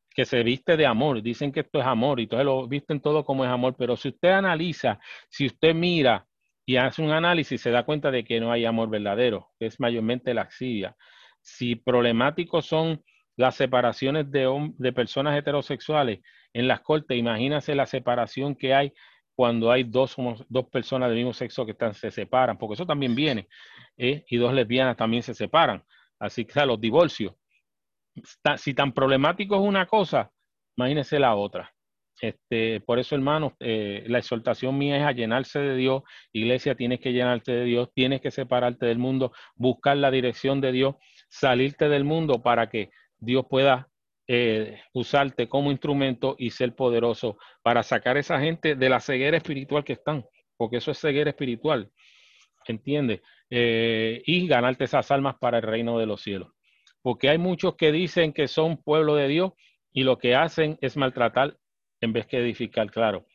que 0.09 0.25
se 0.25 0.43
viste 0.43 0.79
de 0.79 0.87
amor. 0.87 1.21
Dicen 1.21 1.53
que 1.53 1.61
esto 1.61 1.81
es 1.81 1.87
amor 1.87 2.21
y 2.21 2.23
entonces 2.23 2.47
lo 2.47 2.67
visten 2.67 3.03
todo 3.03 3.27
como 3.27 3.45
es 3.45 3.51
amor. 3.51 3.75
Pero 3.77 3.95
si 3.99 4.09
usted 4.09 4.31
analiza, 4.31 5.01
si 5.29 5.45
usted 5.45 5.75
mira 5.75 6.27
y 6.65 6.77
hace 6.77 7.03
un 7.03 7.11
análisis, 7.11 7.61
se 7.61 7.71
da 7.73 7.83
cuenta 7.85 8.11
de 8.11 8.25
que 8.25 8.41
no 8.41 8.51
hay 8.51 8.65
amor 8.65 8.89
verdadero, 8.89 9.51
que 9.59 9.67
es 9.67 9.79
mayormente 9.81 10.33
laxivia. 10.33 10.97
Si 11.43 11.77
problemáticos 11.77 12.65
son 12.65 13.03
las 13.39 13.55
separaciones 13.55 14.31
de, 14.31 14.73
de 14.77 14.93
personas 14.93 15.39
heterosexuales 15.39 16.21
en 16.53 16.67
las 16.67 16.81
cortes, 16.81 17.17
imagínase 17.17 17.75
la 17.75 17.87
separación 17.87 18.57
que 18.57 18.75
hay 18.75 18.93
cuando 19.37 19.71
hay 19.71 19.85
dos, 19.85 20.17
dos 20.49 20.69
personas 20.69 21.09
del 21.09 21.19
mismo 21.19 21.33
sexo 21.33 21.65
que 21.65 21.71
están, 21.71 21.95
se 21.95 22.11
separan, 22.11 22.59
porque 22.59 22.75
eso 22.75 22.85
también 22.85 23.15
viene, 23.15 23.49
¿eh? 23.97 24.25
y 24.29 24.37
dos 24.39 24.53
lesbianas 24.53 24.97
también 24.97 25.23
se 25.23 25.35
separan. 25.35 25.85
Así 26.19 26.45
que 26.45 26.67
los 26.67 26.81
divorcios. 26.81 27.35
si 28.57 28.75
tan 28.75 28.93
problemático 28.93 29.55
es 29.55 29.61
una 29.61 29.87
cosa, 29.87 30.33
imagínese 30.77 31.21
la 31.21 31.37
otra. 31.37 31.73
Este, 32.21 32.81
por 32.81 32.99
eso, 32.99 33.15
hermanos, 33.15 33.53
eh, 33.61 34.03
la 34.09 34.19
exhortación 34.19 34.77
mía 34.77 34.97
es 34.97 35.05
a 35.05 35.13
llenarse 35.13 35.61
de 35.61 35.77
Dios. 35.77 36.03
Iglesia, 36.33 36.75
tienes 36.75 36.99
que 36.99 37.13
llenarte 37.13 37.53
de 37.53 37.65
Dios, 37.65 37.91
tienes 37.95 38.21
que 38.21 38.33
separarte 38.33 38.87
del 38.87 38.99
mundo, 38.99 39.31
buscar 39.55 39.97
la 39.97 40.11
dirección 40.11 40.61
de 40.61 40.73
Dios, 40.73 40.97
salirte 41.29 41.89
del 41.89 42.03
mundo 42.03 42.43
para 42.43 42.69
que 42.69 42.91
Dios 43.19 43.47
pueda 43.49 43.89
eh, 44.27 44.81
usarte 44.93 45.49
como 45.49 45.71
instrumento 45.71 46.37
y 46.39 46.51
ser 46.51 46.75
poderoso 46.75 47.39
para 47.63 47.83
sacar 47.83 48.17
a 48.17 48.21
esa 48.21 48.39
gente 48.41 48.75
de 48.75 48.89
la 48.89 49.01
ceguera 49.01 49.37
espiritual 49.37 49.85
que 49.85 49.95
están, 49.95 50.25
porque 50.57 50.77
eso 50.77 50.91
es 50.91 51.01
ceguera 51.01 51.31
espiritual, 51.31 51.91
¿entiendes? 52.67 53.23
Eh, 53.51 54.23
y 54.27 54.47
ganarte 54.47 54.85
esas 54.85 55.11
almas 55.11 55.37
para 55.41 55.59
el 55.59 55.63
reino 55.63 55.99
de 55.99 56.07
los 56.07 56.21
cielos. 56.21 56.53
Porque 57.01 57.31
hay 57.31 57.39
muchos 57.39 57.77
que 57.77 57.91
dicen 57.91 58.33
que 58.33 58.49
son 58.49 58.83
pueblo 58.83 59.15
de 59.15 59.29
Dios 59.29 59.53
y 59.93 60.03
lo 60.03 60.19
que 60.19 60.35
hacen 60.35 60.77
es 60.83 60.97
maltratar 60.97 61.57
en 62.01 62.13
vez 62.13 62.27
que 62.27 62.39
edificar, 62.39 62.91
claro. 62.91 63.27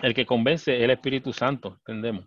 El 0.00 0.14
que 0.14 0.24
convence 0.24 0.76
es 0.76 0.82
el 0.82 0.90
Espíritu 0.90 1.32
Santo, 1.32 1.74
entendemos. 1.78 2.26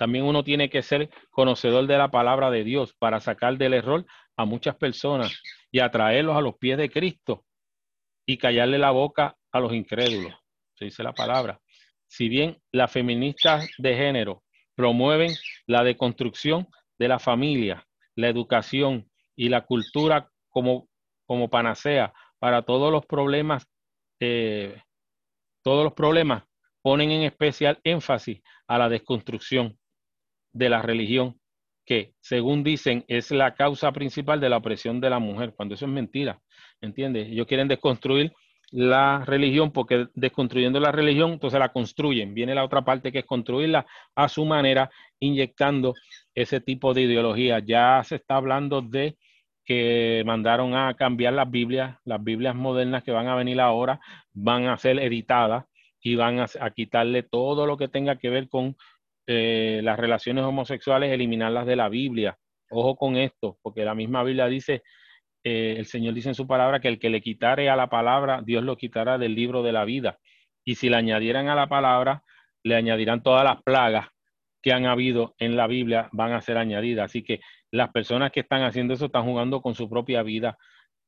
También 0.00 0.24
uno 0.24 0.42
tiene 0.42 0.70
que 0.70 0.80
ser 0.80 1.10
conocedor 1.28 1.86
de 1.86 1.98
la 1.98 2.10
palabra 2.10 2.50
de 2.50 2.64
Dios 2.64 2.94
para 2.98 3.20
sacar 3.20 3.58
del 3.58 3.74
error 3.74 4.06
a 4.34 4.46
muchas 4.46 4.74
personas 4.76 5.42
y 5.70 5.80
atraerlos 5.80 6.38
a 6.38 6.40
los 6.40 6.56
pies 6.56 6.78
de 6.78 6.88
Cristo 6.88 7.44
y 8.26 8.38
callarle 8.38 8.78
la 8.78 8.92
boca 8.92 9.36
a 9.52 9.60
los 9.60 9.74
incrédulos. 9.74 10.32
Se 10.72 10.86
dice 10.86 11.02
la 11.02 11.12
palabra. 11.12 11.60
Si 12.06 12.30
bien 12.30 12.56
las 12.72 12.90
feministas 12.90 13.68
de 13.76 13.94
género 13.94 14.42
promueven 14.74 15.34
la 15.66 15.84
deconstrucción 15.84 16.66
de 16.98 17.08
la 17.08 17.18
familia, 17.18 17.86
la 18.16 18.28
educación 18.28 19.06
y 19.36 19.50
la 19.50 19.66
cultura 19.66 20.30
como, 20.48 20.88
como 21.26 21.50
panacea 21.50 22.14
para 22.38 22.62
todos 22.62 22.90
los 22.90 23.04
problemas, 23.04 23.66
eh, 24.18 24.80
todos 25.62 25.84
los 25.84 25.92
problemas 25.92 26.44
ponen 26.80 27.10
en 27.10 27.24
especial 27.24 27.78
énfasis 27.84 28.40
a 28.66 28.78
la 28.78 28.88
desconstrucción 28.88 29.78
de 30.52 30.68
la 30.68 30.82
religión, 30.82 31.38
que 31.84 32.12
según 32.20 32.62
dicen 32.62 33.04
es 33.08 33.30
la 33.30 33.54
causa 33.54 33.92
principal 33.92 34.40
de 34.40 34.48
la 34.48 34.58
opresión 34.58 35.00
de 35.00 35.10
la 35.10 35.18
mujer, 35.18 35.54
cuando 35.56 35.74
eso 35.74 35.86
es 35.86 35.90
mentira, 35.92 36.40
¿entiendes? 36.80 37.28
Ellos 37.28 37.46
quieren 37.46 37.68
desconstruir 37.68 38.32
la 38.70 39.24
religión 39.26 39.72
porque 39.72 40.06
desconstruyendo 40.14 40.78
la 40.80 40.92
religión, 40.92 41.32
entonces 41.32 41.58
la 41.58 41.72
construyen. 41.72 42.34
Viene 42.34 42.54
la 42.54 42.64
otra 42.64 42.82
parte 42.82 43.10
que 43.10 43.20
es 43.20 43.24
construirla 43.24 43.86
a 44.14 44.28
su 44.28 44.44
manera, 44.44 44.90
inyectando 45.18 45.94
ese 46.34 46.60
tipo 46.60 46.94
de 46.94 47.02
ideología. 47.02 47.58
Ya 47.58 48.02
se 48.04 48.16
está 48.16 48.36
hablando 48.36 48.80
de 48.80 49.16
que 49.64 50.22
mandaron 50.24 50.74
a 50.74 50.94
cambiar 50.94 51.34
las 51.34 51.50
Biblias, 51.50 51.98
las 52.04 52.22
Biblias 52.22 52.54
modernas 52.54 53.02
que 53.02 53.12
van 53.12 53.28
a 53.28 53.34
venir 53.34 53.60
ahora 53.60 54.00
van 54.32 54.68
a 54.68 54.76
ser 54.78 54.98
editadas 54.98 55.64
y 56.00 56.14
van 56.14 56.40
a, 56.40 56.46
a 56.60 56.70
quitarle 56.70 57.22
todo 57.22 57.66
lo 57.66 57.76
que 57.76 57.88
tenga 57.88 58.16
que 58.16 58.30
ver 58.30 58.48
con 58.48 58.76
eh, 59.26 59.80
las 59.82 59.98
relaciones 59.98 60.44
homosexuales, 60.44 61.12
eliminarlas 61.12 61.66
de 61.66 61.76
la 61.76 61.88
Biblia. 61.88 62.38
Ojo 62.70 62.96
con 62.96 63.16
esto, 63.16 63.58
porque 63.62 63.84
la 63.84 63.94
misma 63.94 64.22
Biblia 64.22 64.46
dice, 64.46 64.82
eh, 65.44 65.76
el 65.78 65.86
Señor 65.86 66.14
dice 66.14 66.28
en 66.28 66.34
su 66.34 66.46
palabra 66.46 66.80
que 66.80 66.88
el 66.88 66.98
que 66.98 67.10
le 67.10 67.20
quitare 67.20 67.70
a 67.70 67.76
la 67.76 67.88
palabra, 67.88 68.42
Dios 68.44 68.62
lo 68.64 68.76
quitará 68.76 69.18
del 69.18 69.34
libro 69.34 69.62
de 69.62 69.72
la 69.72 69.84
vida. 69.84 70.18
Y 70.64 70.76
si 70.76 70.88
le 70.88 70.96
añadieran 70.96 71.48
a 71.48 71.54
la 71.54 71.68
palabra, 71.68 72.22
le 72.62 72.76
añadirán 72.76 73.22
todas 73.22 73.44
las 73.44 73.62
plagas 73.62 74.08
que 74.62 74.72
han 74.72 74.86
habido 74.86 75.34
en 75.38 75.56
la 75.56 75.66
Biblia, 75.66 76.08
van 76.12 76.32
a 76.32 76.42
ser 76.42 76.58
añadidas. 76.58 77.06
Así 77.06 77.22
que 77.22 77.40
las 77.70 77.90
personas 77.90 78.30
que 78.30 78.40
están 78.40 78.62
haciendo 78.62 78.94
eso 78.94 79.06
están 79.06 79.24
jugando 79.24 79.62
con 79.62 79.74
su 79.74 79.88
propia 79.88 80.22
vida. 80.22 80.58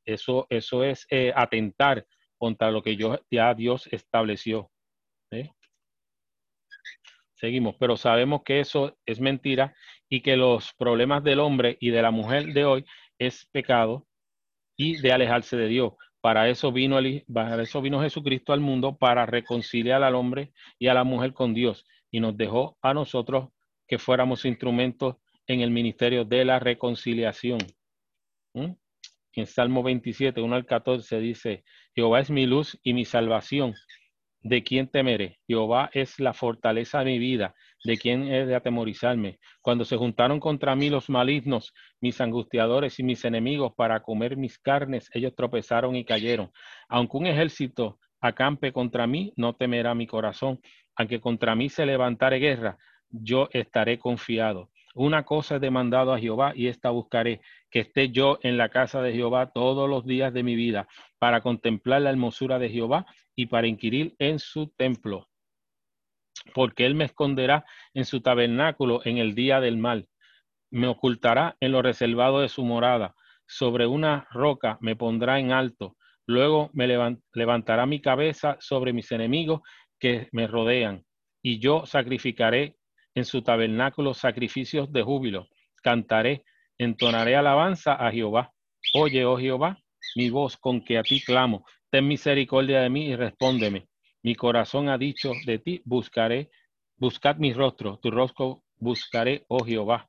Eso, 0.05 0.47
eso 0.49 0.85
es 0.85 1.07
eh, 1.11 1.33
atentar 1.35 2.07
contra 2.39 2.71
lo 2.71 2.83
que 2.83 2.97
yo, 2.97 3.21
ya 3.31 3.55
Dios 3.55 3.89
estableció. 3.93 4.71
Seguimos, 7.43 7.75
pero 7.77 7.97
sabemos 7.97 8.45
que 8.45 8.61
eso 8.61 8.97
es 9.05 9.19
mentira 9.19 9.75
y 10.09 10.21
que 10.21 10.37
los 10.37 10.73
problemas 10.75 11.25
del 11.25 11.41
hombre 11.41 11.77
y 11.81 11.91
de 11.91 12.01
la 12.01 12.13
mujer 12.13 12.53
de 12.53 12.65
hoy 12.65 12.85
es 13.19 13.47
pecado 13.47 14.07
y 14.77 14.99
de 14.99 15.11
alejarse 15.11 15.57
de 15.57 15.67
Dios. 15.67 15.95
Para 16.21 16.49
eso 16.49 16.71
vino, 16.71 17.01
el, 17.01 17.25
para 17.27 17.67
Jesucristo 17.67 18.53
al 18.53 18.61
mundo, 18.61 18.97
para 18.97 19.27
reconciliar 19.27 20.05
al 20.05 20.15
hombre 20.15 20.53
y 20.79 20.87
a 20.87 20.95
la 20.95 21.03
mujer 21.03 21.33
con 21.33 21.53
Dios. 21.53 21.85
Y 22.13 22.21
nos 22.21 22.37
dejó 22.37 22.79
a 22.81 22.95
nosotros 22.95 23.49
que 23.89 23.99
fuéramos 23.99 24.45
instrumentos 24.45 25.17
en 25.49 25.63
el 25.63 25.73
ministerio 25.73 26.25
de 26.25 26.45
la 26.45 26.61
reconciliación. 26.61 27.59
¿Mm? 28.55 28.71
En 29.33 29.47
Salmo 29.47 29.83
27, 29.83 30.41
1 30.41 30.55
al 30.55 30.65
14 30.65 31.19
dice, 31.19 31.65
Jehová 31.93 32.21
es 32.21 32.31
mi 32.31 32.47
luz 32.47 32.79
y 32.85 32.95
mi 32.95 33.05
salvación. 33.05 33.75
¿De 34.43 34.65
quién 34.65 34.89
temeré? 34.89 35.39
Jehová 35.47 35.89
es 35.93 36.19
la 36.19 36.33
fortaleza 36.33 36.99
de 36.99 37.05
mi 37.05 37.19
vida. 37.21 37.55
¿De 37.85 37.97
quién 37.97 38.25
he 38.25 38.45
de 38.45 38.57
atemorizarme? 38.57 39.39
Cuando 39.61 39.85
se 39.85 39.97
juntaron 39.97 40.41
contra 40.41 40.75
mí 40.75 40.91
los 40.91 41.09
malignos, 41.09 41.73
mis 42.01 42.21
angustiadores 42.21 42.99
y 42.99 43.05
mis 43.05 43.25
enemigos 43.25 43.73
para 43.77 44.03
comer 44.03 44.37
mis 44.37 44.59
carnes, 44.59 45.11
ellos 45.15 45.35
tropezaron 45.37 45.95
y 45.95 46.05
cayeron. 46.05 46.51
Aunque 46.89 47.19
un 47.19 47.27
ejército 47.27 48.01
acampe 48.21 48.73
contra 48.73 49.07
mí, 49.07 49.33
no 49.37 49.55
temerá 49.55 49.95
mi 49.95 50.09
corazón. 50.09 50.61
Aunque 50.97 51.21
contra 51.21 51.55
mí 51.55 51.69
se 51.69 51.87
levantare 51.87 52.39
guerra, 52.39 52.79
yo 53.11 53.49
estaré 53.53 54.01
confiado. 54.01 54.71
Una 54.95 55.23
cosa 55.23 55.57
he 55.57 55.61
demandado 55.61 56.13
a 56.13 56.19
Jehová 56.19 56.53
y 56.55 56.67
esta 56.67 56.91
buscaré, 56.91 57.41
que 57.71 57.81
esté 57.81 58.11
yo 58.11 58.39
en 58.43 58.59
la 58.59 58.69
casa 58.69 59.01
de 59.01 59.13
Jehová 59.13 59.53
todos 59.53 59.89
los 59.89 60.05
días 60.05 60.35
de 60.35 60.43
mi 60.43 60.55
vida, 60.55 60.87
para 61.19 61.41
contemplar 61.41 62.03
la 62.03 62.11
hermosura 62.11 62.59
de 62.59 62.69
Jehová 62.69 63.07
y 63.35 63.47
para 63.47 63.67
inquirir 63.67 64.15
en 64.19 64.39
su 64.39 64.69
templo. 64.69 65.29
Porque 66.55 66.87
él 66.87 66.95
me 66.95 67.05
esconderá 67.05 67.65
en 67.95 68.05
su 68.05 68.21
tabernáculo 68.21 69.01
en 69.05 69.19
el 69.19 69.35
día 69.35 69.61
del 69.61 69.77
mal, 69.77 70.09
me 70.71 70.89
ocultará 70.89 71.57
en 71.61 71.73
lo 71.73 71.83
reservado 71.83 72.41
de 72.41 72.49
su 72.49 72.65
morada, 72.65 73.15
sobre 73.47 73.87
una 73.87 74.27
roca 74.31 74.79
me 74.81 74.97
pondrá 74.97 75.39
en 75.39 75.53
alto, 75.53 75.97
luego 76.27 76.71
me 76.73 76.89
levantará 77.35 77.85
mi 77.87 78.01
cabeza 78.01 78.57
sobre 78.61 78.93
mis 78.93 79.13
enemigos 79.13 79.61
que 79.99 80.29
me 80.33 80.47
rodean, 80.47 81.05
y 81.43 81.59
yo 81.59 81.85
sacrificaré 81.85 82.77
en 83.15 83.25
su 83.25 83.43
tabernáculo 83.43 84.15
sacrificios 84.15 84.91
de 84.93 85.03
júbilo. 85.03 85.49
Cantaré, 85.83 86.45
entonaré 86.79 87.37
alabanza 87.37 87.95
a 87.95 88.11
Jehová. 88.11 88.53
Oye, 88.95 89.25
oh 89.25 89.37
Jehová, 89.37 89.79
mi 90.17 90.31
voz 90.31 90.57
con 90.57 90.83
que 90.83 90.99
a 90.99 91.03
ti 91.03 91.21
clamo. 91.21 91.67
Ten 91.93 92.09
misericordia 92.09 92.81
de 92.81 92.89
mí 92.89 93.09
y 93.09 93.17
respóndeme. 93.17 93.87
Mi 94.23 94.35
corazón 94.35 94.89
ha 94.89 94.97
dicho 94.97 95.33
de 95.45 95.59
ti, 95.59 95.83
buscaré, 95.85 96.49
buscad 96.97 97.37
mi 97.37 97.53
rostro, 97.53 97.99
tu 97.99 98.11
rostro 98.11 98.63
buscaré, 98.79 99.45
oh 99.49 99.63
Jehová. 99.63 100.09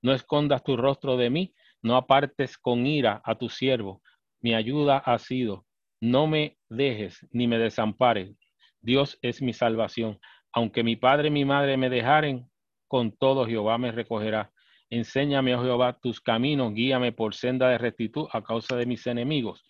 No 0.00 0.12
escondas 0.12 0.62
tu 0.62 0.76
rostro 0.76 1.16
de 1.16 1.28
mí, 1.28 1.52
no 1.82 1.96
apartes 1.96 2.56
con 2.56 2.86
ira 2.86 3.20
a 3.24 3.34
tu 3.34 3.48
siervo. 3.48 4.00
Mi 4.40 4.54
ayuda 4.54 4.98
ha 4.98 5.18
sido. 5.18 5.66
No 6.00 6.28
me 6.28 6.56
dejes 6.68 7.26
ni 7.32 7.48
me 7.48 7.58
desampares. 7.58 8.36
Dios 8.80 9.18
es 9.22 9.42
mi 9.42 9.54
salvación. 9.54 10.20
Aunque 10.52 10.84
mi 10.84 10.94
padre 10.94 11.28
y 11.28 11.32
mi 11.32 11.44
madre 11.44 11.76
me 11.76 11.90
dejaren, 11.90 12.48
con 12.86 13.10
todo 13.10 13.44
Jehová 13.44 13.76
me 13.76 13.90
recogerá. 13.90 14.52
Enséñame, 14.88 15.56
oh 15.56 15.64
Jehová, 15.64 15.98
tus 16.00 16.20
caminos, 16.20 16.74
guíame 16.74 17.10
por 17.10 17.34
senda 17.34 17.70
de 17.70 17.78
rectitud 17.78 18.28
a 18.32 18.40
causa 18.40 18.76
de 18.76 18.86
mis 18.86 19.04
enemigos. 19.08 19.64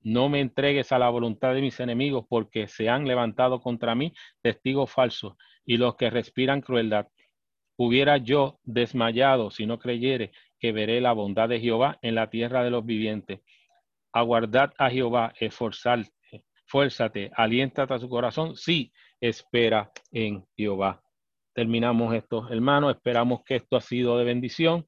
No 0.00 0.28
me 0.28 0.40
entregues 0.40 0.92
a 0.92 0.98
la 0.98 1.10
voluntad 1.10 1.54
de 1.54 1.60
mis 1.60 1.80
enemigos, 1.80 2.24
porque 2.28 2.68
se 2.68 2.88
han 2.88 3.06
levantado 3.06 3.60
contra 3.60 3.94
mí 3.94 4.12
testigos 4.42 4.90
falsos 4.90 5.34
y 5.64 5.76
los 5.76 5.96
que 5.96 6.10
respiran 6.10 6.60
crueldad. 6.60 7.08
Hubiera 7.76 8.16
yo 8.16 8.58
desmayado 8.64 9.50
si 9.50 9.66
no 9.66 9.78
creyere 9.78 10.32
que 10.58 10.72
veré 10.72 11.00
la 11.00 11.12
bondad 11.12 11.48
de 11.48 11.60
Jehová 11.60 11.98
en 12.02 12.14
la 12.14 12.30
tierra 12.30 12.64
de 12.64 12.70
los 12.70 12.84
vivientes. 12.84 13.40
Aguardad 14.12 14.72
a 14.78 14.90
Jehová, 14.90 15.32
esforzarte, 15.38 16.44
fuérzate, 16.66 17.30
aliéntate 17.34 17.94
a 17.94 17.98
su 17.98 18.08
corazón. 18.08 18.56
Sí, 18.56 18.92
espera 19.20 19.90
en 20.10 20.44
Jehová. 20.56 21.02
Terminamos 21.54 22.14
esto, 22.14 22.48
hermanos. 22.50 22.94
Esperamos 22.94 23.42
que 23.44 23.56
esto 23.56 23.76
ha 23.76 23.80
sido 23.80 24.16
de 24.18 24.24
bendición, 24.24 24.86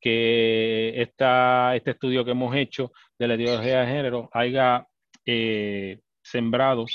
que 0.00 1.00
esta, 1.00 1.76
este 1.76 1.92
estudio 1.92 2.24
que 2.24 2.30
hemos 2.30 2.54
hecho 2.54 2.92
de 3.18 3.28
la 3.28 3.34
ideología 3.34 3.80
de 3.80 3.86
género 3.86 4.30
haya 4.32 4.86
eh, 5.26 6.00
sembrado 6.22 6.86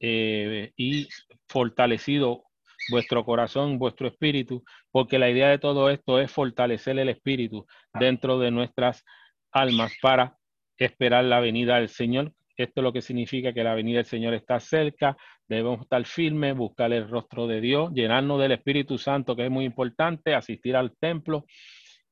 eh, 0.00 0.72
y 0.76 1.08
fortalecido 1.48 2.44
vuestro 2.90 3.24
corazón, 3.24 3.78
vuestro 3.78 4.08
espíritu, 4.08 4.62
porque 4.90 5.18
la 5.18 5.30
idea 5.30 5.48
de 5.48 5.58
todo 5.58 5.90
esto 5.90 6.20
es 6.20 6.30
fortalecer 6.30 6.98
el 6.98 7.08
espíritu 7.08 7.66
dentro 7.98 8.38
de 8.38 8.50
nuestras 8.50 9.04
almas 9.50 9.92
para 10.00 10.36
esperar 10.78 11.24
la 11.24 11.40
venida 11.40 11.76
del 11.76 11.88
Señor, 11.88 12.32
esto 12.56 12.80
es 12.80 12.84
lo 12.84 12.92
que 12.92 13.02
significa 13.02 13.52
que 13.52 13.64
la 13.64 13.74
venida 13.74 13.98
del 13.98 14.06
Señor 14.06 14.34
está 14.34 14.60
cerca, 14.60 15.16
debemos 15.46 15.82
estar 15.82 16.04
firmes, 16.06 16.56
buscar 16.56 16.92
el 16.92 17.08
rostro 17.08 17.46
de 17.46 17.60
Dios, 17.60 17.92
llenarnos 17.92 18.40
del 18.40 18.52
Espíritu 18.52 18.96
Santo, 18.98 19.36
que 19.36 19.44
es 19.44 19.50
muy 19.50 19.64
importante, 19.64 20.34
asistir 20.34 20.74
al 20.74 20.96
templo 20.96 21.44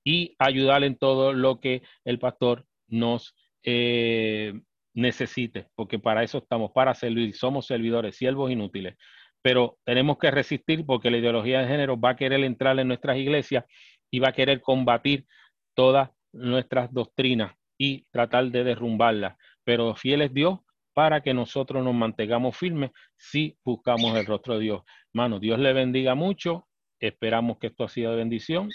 y 0.05 0.35
ayudar 0.39 0.85
en 0.85 0.99
todo 0.99 1.33
lo 1.33 1.61
que 1.61 1.83
el 2.05 2.19
pastor 2.19 2.67
nos 2.89 3.35
eh, 3.65 4.55
necesite, 4.95 5.69
porque 5.75 5.99
para 5.99 6.23
eso 6.23 6.39
estamos, 6.39 6.73
para 6.73 6.95
servir, 6.95 7.35
somos 7.35 7.67
servidores, 7.67 8.17
siervos 8.17 8.51
inútiles. 8.51 8.97
Pero 9.43 9.79
tenemos 9.85 10.19
que 10.19 10.31
resistir 10.31 10.87
porque 10.87 11.11
la 11.11 11.19
ideología 11.19 11.61
de 11.61 11.69
género 11.69 12.01
va 12.01 12.11
a 12.11 12.17
querer 12.17 12.43
entrar 12.45 12.79
en 12.79 12.89
nuestras 12.89 13.17
iglesias 13.17 13.65
y 14.11 14.21
va 14.21 14.29
a 14.29 14.33
querer 14.33 14.61
combatir 14.61 15.27
todas 15.75 16.11
nuestras 16.33 16.93
doctrinas 16.93 17.55
y 17.77 18.07
tratar 18.11 18.51
de 18.51 18.65
derrumbarlas 18.65 19.37
pero 19.65 19.95
fiel 19.97 20.23
es 20.23 20.33
Dios 20.33 20.61
para 20.93 21.23
que 21.23 21.35
nosotros 21.35 21.83
nos 21.83 21.95
mantengamos 21.95 22.57
firmes 22.57 22.91
si 23.17 23.59
buscamos 23.65 24.17
el 24.17 24.27
rostro 24.27 24.55
de 24.55 24.61
Dios. 24.61 24.83
Hermano, 25.13 25.41
Dios 25.41 25.59
le 25.59 25.73
bendiga 25.73 26.15
mucho. 26.15 26.69
Esperamos 27.01 27.59
que 27.59 27.69
esto 27.69 27.85
ha 27.85 27.89
sido 27.89 28.13
de 28.13 28.19
bendición. 28.19 28.71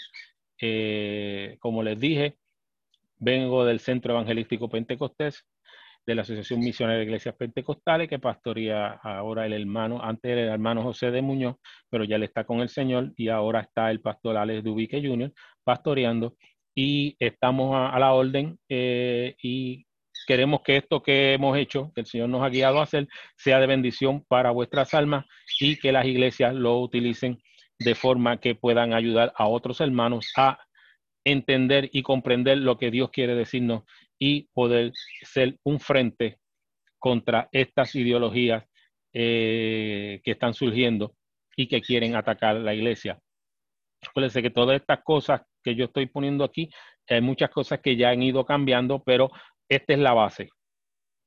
Eh, 0.60 1.56
como 1.60 1.82
les 1.82 1.98
dije, 1.98 2.36
vengo 3.20 3.64
del 3.64 3.80
Centro 3.80 4.14
Evangelístico 4.14 4.68
Pentecostés, 4.68 5.46
de 6.06 6.14
la 6.14 6.22
Asociación 6.22 6.60
Misionera 6.60 6.98
de 6.98 7.04
Iglesias 7.04 7.36
Pentecostales, 7.36 8.08
que 8.08 8.18
pastoría 8.18 8.98
ahora 9.02 9.46
el 9.46 9.52
hermano, 9.52 10.00
antes 10.02 10.32
era 10.32 10.42
el 10.42 10.48
hermano 10.48 10.82
José 10.82 11.10
de 11.10 11.22
Muñoz, 11.22 11.56
pero 11.88 12.04
ya 12.04 12.18
le 12.18 12.26
está 12.26 12.44
con 12.44 12.60
el 12.60 12.70
Señor 12.70 13.12
y 13.16 13.28
ahora 13.28 13.60
está 13.60 13.90
el 13.90 14.00
pastor 14.00 14.36
Alex 14.36 14.64
Dubique 14.64 15.00
Jr. 15.06 15.32
pastoreando 15.62 16.34
y 16.74 17.16
estamos 17.18 17.74
a, 17.74 17.98
la 17.98 18.14
orden 18.14 18.58
eh, 18.68 19.34
y 19.42 19.84
queremos 20.26 20.62
que 20.62 20.78
esto 20.78 21.02
que 21.02 21.34
hemos 21.34 21.56
hecho, 21.58 21.92
que 21.94 22.00
el 22.00 22.06
Señor 22.06 22.30
nos 22.30 22.42
ha 22.42 22.48
guiado 22.48 22.80
a 22.80 22.84
hacer, 22.84 23.06
sea 23.36 23.60
de 23.60 23.66
bendición 23.66 24.24
para 24.26 24.50
vuestras 24.50 24.94
almas 24.94 25.26
y 25.60 25.76
que 25.76 25.92
las 25.92 26.06
iglesias 26.06 26.54
lo 26.54 26.80
utilicen 26.80 27.38
de 27.78 27.94
forma 27.94 28.38
que 28.38 28.54
puedan 28.54 28.94
ayudar 28.94 29.32
a 29.36 29.46
otros 29.48 29.80
hermanos 29.80 30.32
a 30.36 30.58
entender 31.24 31.88
y 31.92 32.02
comprender 32.02 32.58
lo 32.58 32.78
que 32.78 32.90
Dios 32.90 33.10
quiere 33.10 33.34
decirnos 33.34 33.84
y 34.18 34.48
poder 34.52 34.92
ser 35.22 35.58
un 35.64 35.80
frente 35.80 36.38
contra 36.98 37.48
estas 37.52 37.94
ideologías 37.94 38.64
eh, 39.12 40.20
que 40.22 40.30
están 40.32 40.54
surgiendo 40.54 41.14
y 41.56 41.66
que 41.66 41.80
quieren 41.80 42.14
atacar 42.14 42.56
la 42.56 42.74
iglesia. 42.74 43.18
Acuérdense 44.08 44.42
que 44.42 44.50
todas 44.50 44.80
estas 44.80 45.02
cosas 45.02 45.42
que 45.62 45.74
yo 45.74 45.86
estoy 45.86 46.06
poniendo 46.06 46.44
aquí, 46.44 46.70
hay 47.08 47.20
muchas 47.20 47.50
cosas 47.50 47.80
que 47.80 47.96
ya 47.96 48.10
han 48.10 48.22
ido 48.22 48.44
cambiando, 48.44 49.02
pero 49.02 49.30
esta 49.68 49.92
es 49.92 49.98
la 49.98 50.14
base. 50.14 50.50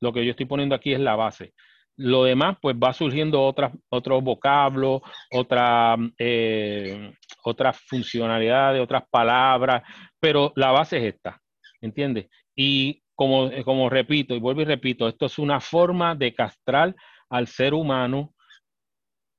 Lo 0.01 0.11
que 0.11 0.25
yo 0.25 0.31
estoy 0.31 0.45
poniendo 0.45 0.75
aquí 0.75 0.93
es 0.93 0.99
la 0.99 1.15
base. 1.15 1.53
Lo 1.95 2.23
demás, 2.23 2.57
pues 2.61 2.75
va 2.75 2.91
surgiendo 2.93 3.43
otras, 3.43 3.71
otros 3.89 4.23
vocablos, 4.23 5.01
otra, 5.31 5.95
eh, 6.17 7.13
otras 7.43 7.79
funcionalidades, 7.79 8.81
otras 8.81 9.03
palabras, 9.09 9.83
pero 10.19 10.53
la 10.55 10.71
base 10.71 10.97
es 10.97 11.15
esta, 11.15 11.41
¿entiendes? 11.81 12.27
Y 12.55 13.03
como, 13.15 13.51
como 13.63 13.89
repito, 13.89 14.35
y 14.35 14.39
vuelvo 14.39 14.61
y 14.61 14.65
repito, 14.65 15.07
esto 15.07 15.25
es 15.25 15.37
una 15.37 15.59
forma 15.59 16.15
de 16.15 16.33
castrar 16.33 16.95
al 17.29 17.47
ser 17.47 17.73
humano 17.73 18.33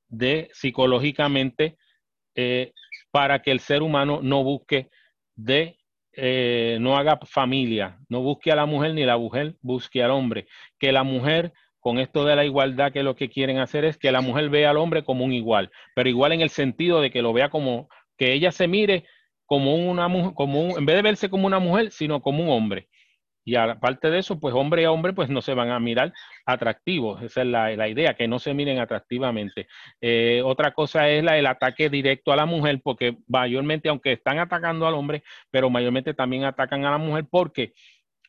de 0.09 0.49
psicológicamente 0.53 1.77
eh, 2.35 2.73
para 3.11 3.43
que 3.43 3.51
el 3.51 3.61
ser 3.61 3.83
humano 3.83 4.21
no 4.23 4.43
busque 4.43 4.91
de 5.37 5.79
eh, 6.17 6.79
no 6.81 6.97
haga 6.97 7.19
familia, 7.25 7.99
no 8.09 8.21
busque 8.21 8.53
a 8.53 8.57
la 8.57 8.67
mujer 8.67 8.95
ni 8.95 9.05
la 9.05 9.19
mujer 9.19 9.57
busque 9.61 10.03
al 10.03 10.13
hombre. 10.13 10.47
Que 10.79 10.93
la 10.93 11.03
mujer, 11.03 11.53
con 11.85 11.99
esto 11.99 12.25
de 12.25 12.35
la 12.35 12.47
igualdad, 12.47 12.93
que 12.93 13.03
lo 13.03 13.15
que 13.15 13.29
quieren 13.29 13.59
hacer 13.59 13.85
es 13.85 13.99
que 13.99 14.11
la 14.11 14.23
mujer 14.23 14.49
vea 14.49 14.71
al 14.71 14.79
hombre 14.79 15.05
como 15.05 15.23
un 15.23 15.35
igual, 15.35 15.71
pero 15.95 16.09
igual 16.09 16.33
en 16.33 16.41
el 16.41 16.49
sentido 16.49 17.03
de 17.03 17.11
que 17.11 17.21
lo 17.21 17.35
vea 17.35 17.51
como, 17.51 17.91
que 18.17 18.33
ella 18.33 18.53
se 18.53 18.67
mire 18.67 19.05
como 19.45 19.75
una 19.75 20.09
mujer, 20.09 20.33
como 20.35 20.63
un, 20.63 20.79
en 20.79 20.87
vez 20.87 20.97
de 20.97 21.03
verse 21.03 21.29
como 21.29 21.47
una 21.47 21.59
mujer, 21.59 21.91
sino 21.91 22.23
como 22.23 22.43
un 22.43 22.49
hombre. 22.49 22.89
Y 23.45 23.57
aparte 23.57 24.09
de 24.09 24.21
eso, 24.21 24.41
pues 24.41 24.55
hombre 24.55 24.87
a 24.87 24.93
hombre, 24.93 25.13
pues 25.13 25.29
no 25.29 25.43
se 25.43 25.53
van 25.53 25.71
a 25.71 25.79
mirar 25.79 26.15
atractivos. 26.47 27.23
Esa 27.23 27.43
es 27.43 27.49
la, 27.49 27.89
idea, 27.89 28.15
que 28.15 28.27
no 28.27 28.39
se 28.39 28.55
miren 28.55 28.79
atractivamente. 28.79 29.67
Eh, 30.01 30.41
otra 30.43 30.73
cosa 30.73 31.11
es 31.11 31.23
la, 31.23 31.37
el 31.37 31.45
ataque 31.45 31.91
directo 31.91 32.33
a 32.33 32.37
la 32.37 32.47
mujer, 32.47 32.81
porque 32.83 33.19
mayormente, 33.29 33.91
aunque 33.91 34.13
están 34.13 34.39
atacando 34.39 34.87
al 34.87 34.95
hombre, 34.95 35.23
pero 35.51 35.69
mayormente 35.69 36.15
también 36.15 36.45
atacan 36.45 36.87
a 36.87 36.93
la 36.93 36.99
mujer. 36.99 37.27
¿Por 37.31 37.53
qué? 37.53 37.75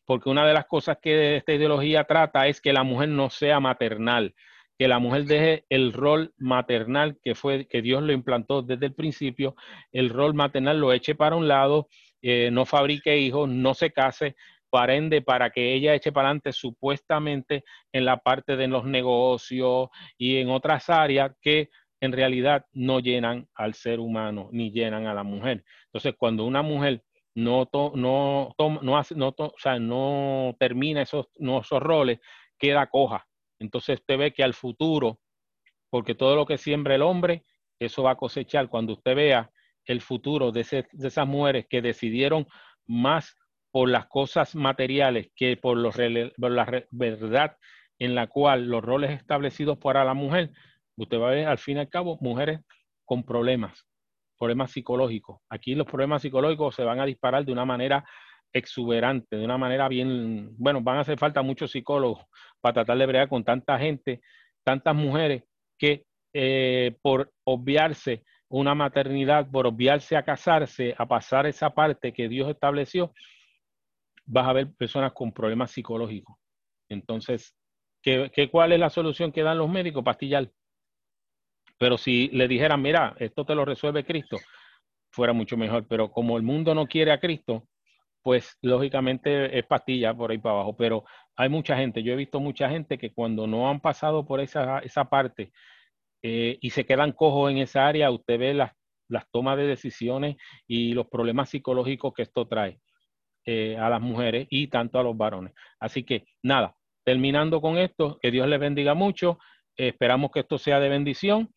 Porque 0.05 0.29
una 0.29 0.45
de 0.45 0.53
las 0.53 0.65
cosas 0.65 0.97
que 1.01 1.37
esta 1.37 1.53
ideología 1.53 2.03
trata 2.03 2.47
es 2.47 2.61
que 2.61 2.73
la 2.73 2.83
mujer 2.83 3.09
no 3.09 3.29
sea 3.29 3.59
maternal, 3.59 4.35
que 4.77 4.87
la 4.87 4.99
mujer 4.99 5.25
deje 5.25 5.65
el 5.69 5.93
rol 5.93 6.33
maternal 6.37 7.17
que 7.23 7.35
fue 7.35 7.67
que 7.67 7.81
Dios 7.81 8.03
lo 8.03 8.13
implantó 8.13 8.61
desde 8.61 8.87
el 8.87 8.93
principio, 8.93 9.55
el 9.91 10.09
rol 10.09 10.33
maternal 10.33 10.79
lo 10.79 10.93
eche 10.93 11.15
para 11.15 11.35
un 11.35 11.47
lado, 11.47 11.87
eh, 12.21 12.49
no 12.51 12.65
fabrique 12.65 13.17
hijos, 13.17 13.49
no 13.49 13.73
se 13.73 13.91
case, 13.91 14.35
ende, 14.89 15.21
para 15.21 15.49
que 15.49 15.73
ella 15.73 15.93
eche 15.93 16.11
para 16.11 16.27
adelante 16.27 16.51
supuestamente 16.51 17.63
en 17.91 18.05
la 18.05 18.17
parte 18.17 18.55
de 18.55 18.67
los 18.67 18.85
negocios 18.85 19.89
y 20.17 20.37
en 20.37 20.49
otras 20.49 20.89
áreas 20.89 21.31
que 21.41 21.69
en 22.01 22.11
realidad 22.11 22.65
no 22.73 22.99
llenan 22.99 23.47
al 23.55 23.73
ser 23.73 23.99
humano 23.99 24.49
ni 24.51 24.71
llenan 24.71 25.07
a 25.07 25.13
la 25.13 25.23
mujer. 25.23 25.63
Entonces, 25.85 26.15
cuando 26.17 26.45
una 26.45 26.61
mujer 26.61 27.03
no, 27.35 27.69
no, 27.95 28.55
no, 28.57 28.97
hace, 28.97 29.15
no, 29.15 29.35
o 29.37 29.53
sea, 29.57 29.77
no 29.77 30.55
termina 30.57 31.01
esos, 31.01 31.27
esos 31.35 31.83
roles, 31.83 32.19
queda 32.57 32.87
coja. 32.87 33.27
Entonces 33.59 33.99
usted 33.99 34.17
ve 34.17 34.33
que 34.33 34.43
al 34.43 34.53
futuro, 34.53 35.19
porque 35.89 36.15
todo 36.15 36.35
lo 36.35 36.45
que 36.45 36.57
siembra 36.57 36.95
el 36.95 37.01
hombre, 37.01 37.43
eso 37.79 38.03
va 38.03 38.11
a 38.11 38.17
cosechar 38.17 38.69
cuando 38.69 38.93
usted 38.93 39.15
vea 39.15 39.51
el 39.85 40.01
futuro 40.01 40.51
de, 40.51 40.61
esas 40.61 41.27
mujeres 41.27 41.67
que 41.69 41.81
decidieron 41.81 42.47
más 42.87 43.35
por 43.71 43.89
las 43.89 44.07
cosas 44.07 44.55
materiales 44.55 45.29
que 45.35 45.57
por, 45.57 45.77
los, 45.77 45.97
la 45.97 46.85
verdad 46.91 47.57
en 47.99 48.15
la 48.15 48.27
cual 48.27 48.67
los 48.67 48.83
roles 48.83 49.11
establecidos 49.11 49.77
para 49.77 50.03
la 50.05 50.13
mujer, 50.13 50.51
usted 50.95 51.19
va 51.19 51.29
a 51.29 51.33
ver 51.33 51.47
al 51.47 51.57
fin 51.57 51.77
y 51.77 51.79
al 51.81 51.89
cabo 51.89 52.17
mujeres 52.21 52.61
con 53.03 53.23
problemas, 53.23 53.85
problemas 54.37 54.71
psicológicos. 54.71 55.39
Aquí 55.49 55.75
los 55.75 55.87
problemas 55.87 56.21
psicológicos 56.21 56.75
se 56.75 56.83
van 56.83 56.99
a 56.99 57.05
disparar 57.05 57.45
de 57.45 57.51
una 57.51 57.65
manera 57.65 58.05
exuberante, 58.53 59.35
de 59.35 59.43
una 59.43 59.57
manera 59.57 59.87
bien, 59.89 60.55
bueno, 60.57 60.81
van 60.81 60.97
a 60.97 61.01
hacer 61.01 61.19
falta 61.19 61.41
muchos 61.41 61.71
psicólogos 61.71 62.23
para 62.61 62.73
tratar 62.73 62.97
de 62.97 63.05
bregar 63.05 63.29
con 63.29 63.43
tanta 63.43 63.77
gente, 63.77 64.21
tantas 64.63 64.95
mujeres 64.95 65.43
que 65.77 66.05
eh, 66.33 66.95
por 67.01 67.31
obviarse 67.43 68.23
una 68.49 68.75
maternidad, 68.75 69.49
por 69.49 69.67
obviarse 69.67 70.15
a 70.15 70.23
casarse, 70.23 70.95
a 70.97 71.05
pasar 71.05 71.45
esa 71.45 71.71
parte 71.71 72.13
que 72.13 72.29
Dios 72.29 72.49
estableció, 72.49 73.13
vas 74.25 74.47
a 74.47 74.53
ver 74.53 74.73
personas 74.73 75.13
con 75.13 75.31
problemas 75.31 75.71
psicológicos. 75.71 76.35
Entonces, 76.89 77.55
¿qué, 78.01 78.49
cuál 78.51 78.71
es 78.71 78.79
la 78.79 78.89
solución 78.89 79.31
que 79.31 79.43
dan 79.43 79.57
los 79.57 79.69
médicos? 79.69 80.03
Pastillar. 80.03 80.49
Pero 81.77 81.97
si 81.97 82.29
le 82.29 82.47
dijeran, 82.47 82.81
mira, 82.81 83.15
esto 83.19 83.45
te 83.45 83.55
lo 83.55 83.65
resuelve 83.65 84.05
Cristo, 84.05 84.37
fuera 85.11 85.33
mucho 85.33 85.57
mejor. 85.57 85.85
Pero 85.87 86.11
como 86.11 86.37
el 86.37 86.43
mundo 86.43 86.73
no 86.73 86.87
quiere 86.87 87.11
a 87.11 87.19
Cristo, 87.19 87.67
pues 88.21 88.57
lógicamente 88.61 89.57
es 89.57 89.65
pastilla 89.65 90.13
por 90.13 90.31
ahí 90.31 90.37
para 90.37 90.55
abajo. 90.55 90.75
Pero 90.75 91.03
hay 91.35 91.49
mucha 91.49 91.77
gente, 91.77 92.01
yo 92.01 92.13
he 92.13 92.17
visto 92.17 92.39
mucha 92.39 92.69
gente 92.69 92.97
que 92.97 93.13
cuando 93.13 93.45
no 93.47 93.69
han 93.69 93.81
pasado 93.81 94.25
por 94.25 94.39
esa, 94.39 94.79
esa 94.79 95.05
parte 95.05 95.51
eh, 96.23 96.57
y 96.61 96.69
se 96.71 96.85
quedan 96.85 97.11
cojos 97.11 97.51
en 97.51 97.59
esa 97.59 97.87
área, 97.87 98.09
usted 98.09 98.39
ve 98.39 98.53
las, 98.53 98.71
las 99.09 99.29
tomas 99.31 99.57
de 99.57 99.67
decisiones 99.67 100.37
y 100.65 100.93
los 100.93 101.07
problemas 101.07 101.49
psicológicos 101.49 102.13
que 102.13 102.23
esto 102.23 102.47
trae 102.47 102.79
eh, 103.45 103.77
a 103.77 103.89
las 103.89 104.01
mujeres 104.01 104.47
y 104.49 104.67
tanto 104.67 104.97
a 104.97 105.03
los 105.03 105.15
varones. 105.15 105.53
Así 105.79 106.03
que 106.03 106.25
nada, 106.41 106.75
terminando 107.03 107.61
con 107.61 107.77
esto, 107.77 108.17
que 108.21 108.31
Dios 108.31 108.47
les 108.47 108.59
bendiga 108.59 108.95
mucho. 108.95 109.37
esperamos 109.77 110.31
que 110.31 110.39
esto 110.39 110.57
sea 110.57 110.79
de 110.79 110.89
bendición 110.89 111.53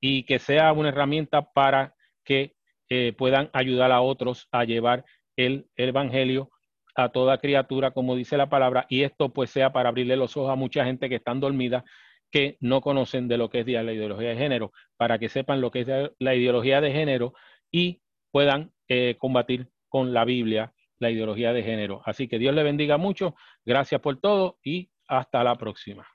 y 0.00 0.24
que 0.24 0.38
sea 0.38 0.72
una 0.72 0.88
herramienta 0.88 1.50
para 1.52 1.94
que 2.24 2.54
eh, 2.88 3.12
puedan 3.16 3.50
ayudar 3.52 3.92
a 3.92 4.00
otros 4.00 4.48
a 4.50 4.64
llevar 4.64 5.04
el, 5.36 5.68
Evangelio 5.76 6.50
a 6.96 7.10
toda 7.10 7.38
criatura, 7.38 7.92
como 7.92 8.16
dice 8.16 8.36
la 8.36 8.48
palabra, 8.48 8.86
y 8.88 9.02
esto 9.02 9.32
pues 9.32 9.50
sea 9.50 9.72
para 9.72 9.90
abrirle 9.90 10.16
los 10.16 10.36
ojos 10.36 10.50
a 10.50 10.56
mucha 10.56 10.84
gente 10.84 11.08
que 11.08 11.14
están 11.16 11.40
dormida, 11.40 11.84
que 12.30 12.56
no 12.60 12.80
conocen 12.80 13.28
de 13.28 13.38
lo 13.38 13.48
que 13.48 13.60
es 13.60 13.66
la 13.66 13.92
ideología 13.92 14.30
de 14.30 14.36
género, 14.36 14.72
para 14.96 15.18
que 15.18 15.28
sepan 15.28 15.60
lo 15.60 15.70
que 15.70 15.80
es 15.80 15.88
la 16.18 16.34
ideología 16.34 16.80
de 16.80 16.92
género 16.92 17.32
y 17.70 18.02
puedan 18.30 18.72
eh, 18.88 19.16
combatir 19.18 19.68
con 19.88 20.12
la 20.12 20.24
Biblia 20.24 20.72
la 20.98 21.10
ideología 21.10 21.52
de 21.52 21.62
género. 21.62 22.02
Así 22.04 22.28
que 22.28 22.38
Dios 22.38 22.54
le 22.54 22.62
bendiga 22.62 22.98
mucho, 22.98 23.34
gracias 23.64 24.00
por 24.00 24.20
todo 24.20 24.58
y 24.62 24.90
hasta 25.06 25.42
la 25.42 25.56
próxima. 25.56 26.06